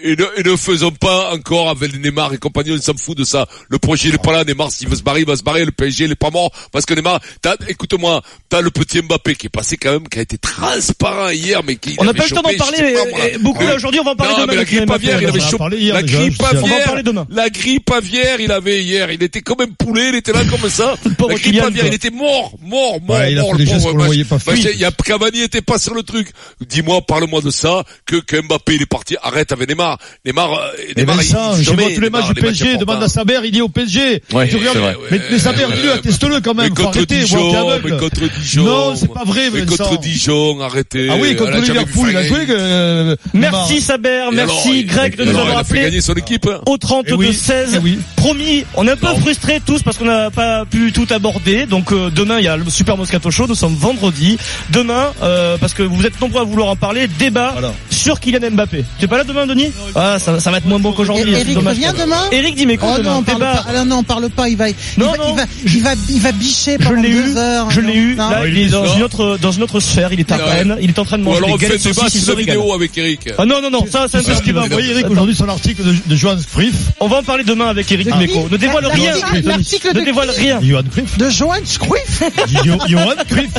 et 0.04 0.16
ne, 0.16 0.26
et 0.38 0.44
ne, 0.44 0.56
faisons 0.56 0.92
pas 0.92 1.34
encore 1.34 1.70
avec 1.70 1.98
Neymar 2.00 2.34
et 2.34 2.38
compagnie, 2.38 2.72
on 2.72 2.82
s'en 2.82 2.96
fout 2.96 3.18
de 3.18 3.24
ça. 3.24 3.48
Le 3.70 3.80
projet 3.80 4.12
n'est 4.12 4.18
pas 4.18 4.32
là, 4.32 4.44
Neymar, 4.44 4.72
s'il 4.72 4.90
veut 4.90 4.96
se 4.96 5.04
barrer, 5.04 5.22
il 5.22 5.28
va 5.28 5.36
se 5.36 5.44
barrer, 5.44 5.66
le 5.66 5.72
PSG 5.72 6.06
il 6.06 6.10
n'est 6.10 6.16
pas 6.16 6.30
mort, 6.30 6.52
parce 6.72 6.86
que 6.86 6.94
Neymar, 6.94 7.20
T'as, 7.42 7.56
écoute-moi, 7.68 8.22
t'as 8.50 8.62
le 8.62 8.70
petit 8.70 9.02
Mbappé 9.02 9.36
qui 9.36 9.48
est 9.48 9.50
passé 9.50 9.78
quand 9.78 9.92
même, 9.92 10.08
qui 10.08 10.20
a 10.20 10.22
été 10.22 10.38
transparent 10.38 11.30
hier, 11.30 11.62
mais 11.66 11.76
qui... 11.76 11.96
On 11.98 12.04
n'a 12.04 12.14
pas 12.14 12.28
chopé, 12.28 12.52
le 12.52 12.58
temps 12.58 12.66
d'en 12.66 12.72
parler, 12.72 12.94
pas, 12.94 13.00
euh, 13.00 13.34
euh, 13.34 13.38
beaucoup 13.40 13.64
là, 13.64 13.76
aujourd'hui, 13.76 14.00
on 14.00 14.04
va 14.04 14.12
en 14.12 14.16
parler 14.16 14.34
non, 14.36 14.42
demain. 14.44 14.56
La 14.56 14.66
grippe 14.66 14.92
aviaire, 14.92 15.22
il 15.22 15.28
avait 15.28 15.40
chopé, 15.40 15.78
hier, 15.78 15.94
la 15.94 16.04
grippe 16.04 16.42
aviaire, 16.44 16.96
la 17.30 17.50
grippe 17.50 17.92
aviaire, 17.92 18.40
il 18.40 18.52
avait 18.52 18.84
hier, 18.84 19.12
il 19.12 19.24
était 19.24 19.42
comme 19.42 19.62
un 19.62 19.72
poulet, 19.78 20.10
il 20.10 20.16
était 20.16 20.34
là 20.34 20.42
comme 20.46 20.70
ça, 20.70 20.96
la 21.30 21.36
grippe 21.36 21.62
aviaire, 21.62 21.88
il 21.88 21.94
était 21.94 22.10
mort, 22.10 22.54
mort, 22.62 23.02
mort, 23.02 23.18
ouais, 23.18 23.36
mort, 23.36 23.56
le 23.56 23.66
pauvre, 23.66 24.14
il 24.14 24.80
y 24.80 24.86
a 24.86 24.92
Cavani 24.92 25.42
était 25.42 25.62
pas 25.62 25.78
sur 25.78 25.94
le 25.94 26.04
truc. 26.04 26.30
Dis-moi, 26.62 27.02
parle-moi 27.02 27.42
de 27.42 27.50
ça, 27.50 27.84
que, 28.06 28.18
que 28.18 28.40
Mbappé, 28.42 28.76
il 28.76 28.82
est 28.84 28.86
parti, 28.86 29.18
arrête 29.22 29.52
avec 29.52 29.68
Neymar, 29.68 29.91
Neymar, 30.26 30.50
Neymar, 30.50 30.60
euh, 30.60 30.94
Neymar. 30.98 31.16
Vincent, 31.16 31.56
j'ai 31.62 31.76
vu 31.76 31.96
tous 31.96 32.02
les 32.02 32.10
matchs 32.10 32.28
du 32.28 32.34
PSG, 32.34 32.78
demande 32.78 33.04
à 33.04 33.08
Saber, 33.08 33.40
il 33.46 33.58
est 33.58 33.62
au 33.62 33.70
PSG. 33.70 34.24
Ouais, 34.34 34.48
tu 34.48 34.58
vrai. 34.58 34.96
mais, 35.10 35.40
Saber, 35.40 35.66
dis-le, 35.76 35.94
atteste-le 35.94 36.42
quand 36.42 36.54
même. 36.54 36.74
Mais 36.76 36.84
contre 36.84 37.06
Dijon, 37.06 37.80
mais 37.84 37.98
contre 37.98 38.22
Dijon. 38.40 38.64
Non, 38.64 38.96
c'est 38.96 39.12
pas 39.12 39.24
vrai, 39.24 39.50
Vincent. 39.50 39.66
Mais 39.70 39.78
contre 39.78 40.00
Dijon, 40.00 40.62
arrêtez. 40.62 41.10
Ah 41.10 41.16
oui, 41.20 41.36
contre 41.36 41.58
Liverpool, 41.58 42.10
il 42.12 42.46
euh, 42.50 43.16
Merci 43.34 43.82
Saber, 43.82 44.26
merci 44.34 44.86
Greg 44.86 45.16
de 45.16 45.26
nous 45.26 45.38
avoir 45.38 45.60
appelé. 45.60 45.82
gagner 45.82 46.02
son 46.02 46.14
équipe. 46.14 46.48
Au 46.66 46.78
32-16. 46.78 47.54
Eh 47.74 47.78
eh 47.86 47.98
Promis, 48.16 48.66
on 48.76 48.88
est 48.88 48.92
un 48.92 48.96
peu 48.96 49.08
frustrés 49.20 49.60
tous 49.66 49.82
parce 49.82 49.98
qu'on 49.98 50.06
n'a 50.06 50.30
pas 50.30 50.66
pu 50.66 50.92
tout 50.92 51.08
aborder. 51.10 51.66
Donc, 51.66 51.92
euh, 51.92 52.10
demain, 52.10 52.38
il 52.38 52.46
y 52.46 52.48
a 52.48 52.58
le 52.58 52.70
Super 52.70 52.98
Moscato 52.98 53.32
Show. 53.32 53.48
Nous 53.48 53.56
sommes 53.56 53.76
vendredi. 53.76 54.38
Demain, 54.70 55.12
parce 55.60 55.74
que 55.74 55.84
vous 55.84 56.06
êtes 56.06 56.20
nombreux 56.22 56.42
à 56.42 56.46
vouloir 56.46 56.70
en 56.70 56.76
parler, 56.76 57.08
débat 57.08 57.56
sur 57.90 58.20
Kylian 58.20 58.52
Mbappé. 58.52 58.84
T'es 59.00 59.08
pas 59.08 59.18
là 59.18 59.24
demain, 59.24 59.48
Denis? 59.48 59.72
Ah, 59.96 60.18
ça, 60.20 60.40
ça 60.40 60.52
va 60.52 60.58
être 60.58 60.66
moins 60.66 60.80
bon 60.80 60.92
qu'aujourd'hui. 60.94 61.34
Eric 61.34 61.58
revient 61.58 61.94
demain 62.00 62.24
Eric 62.32 62.56
Dimeco 62.56 62.86
Oh 62.90 62.98
demain. 62.98 63.16
non, 63.16 63.24
parle 63.24 63.40
Débat- 63.40 63.54
pas. 63.54 63.66
Ah 63.76 63.86
non, 63.86 64.04
parle 64.04 64.30
pas. 64.30 64.50
Il 64.50 64.58
va, 64.58 64.70
il 64.70 64.76
Non, 64.98 65.12
va, 65.12 65.18
non. 65.18 65.24
il 65.30 65.36
va, 65.36 65.44
il 65.66 65.82
va, 65.84 65.90
il 66.10 66.22
va 66.22 66.32
bicher 66.32 66.78
Je 66.80 66.88
pendant 66.88 67.02
l'ai 67.02 67.10
eu, 67.10 67.24
deux 67.24 67.38
heures. 67.38 67.70
je 67.72 67.82
l'ai 67.82 67.94
eu. 67.96 68.16
Là, 68.16 68.42
il 68.48 68.58
est 68.58 68.70
dans 68.70 68.86
une 68.96 69.04
autre, 69.04 69.38
dans 69.42 69.52
une 69.52 69.64
autre 69.64 69.80
sphère. 69.80 70.14
Il 70.14 70.20
est 70.20 70.32
à. 70.32 70.38
Rennes. 70.38 70.78
Il 70.82 70.90
est 70.90 71.00
en 71.00 71.06
train 71.06 71.18
de 71.18 71.24
Ou 71.24 71.26
manger 71.26 71.38
alors 71.38 71.50
des 71.50 71.54
on 71.56 71.58
fait 71.60 71.68
galettes 71.68 71.86
un 71.86 71.90
débat 71.90 72.02
saucisses, 72.02 72.16
il 72.16 72.20
se 72.20 72.26
sur 72.26 72.36
vidéo 72.36 72.74
avec 72.74 72.98
Eric. 72.98 73.30
Ah 73.38 73.46
non, 73.46 73.62
non, 73.62 73.70
non, 73.70 73.86
ça, 73.90 74.06
c'est 74.12 74.24
C'est 74.24 74.36
ce 74.36 74.42
qui 74.42 74.54
m'a 74.54 74.62
envoyé 74.64 74.92
Eric 74.92 75.10
aujourd'hui 75.10 75.36
son 75.36 75.50
article 75.50 75.82
de, 76.06 76.16
Johan 76.16 76.38
Cruyff. 76.54 76.74
On 77.00 77.08
va 77.08 77.18
en 77.18 77.24
parler 77.24 77.44
demain 77.44 77.68
avec 77.68 77.92
Eric 77.92 78.08
qui 78.08 78.18
Ne 78.18 78.58
dévoile 78.58 78.86
rien. 78.88 79.14
l'article- 79.44 79.90
Ne 79.94 80.00
de 80.00 80.06
dévoile 80.06 80.30
rien. 80.30 80.60
Johan 80.62 80.84
Cruyff. 80.92 81.18
De 81.18 81.30
Johan 81.30 81.56
Cruyff 81.80 82.24
Jo- 82.64 82.78
Johan 82.88 83.16
Cruyff. 83.30 83.50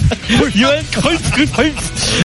Johan 0.54 0.70
Cruyff. 0.92 1.20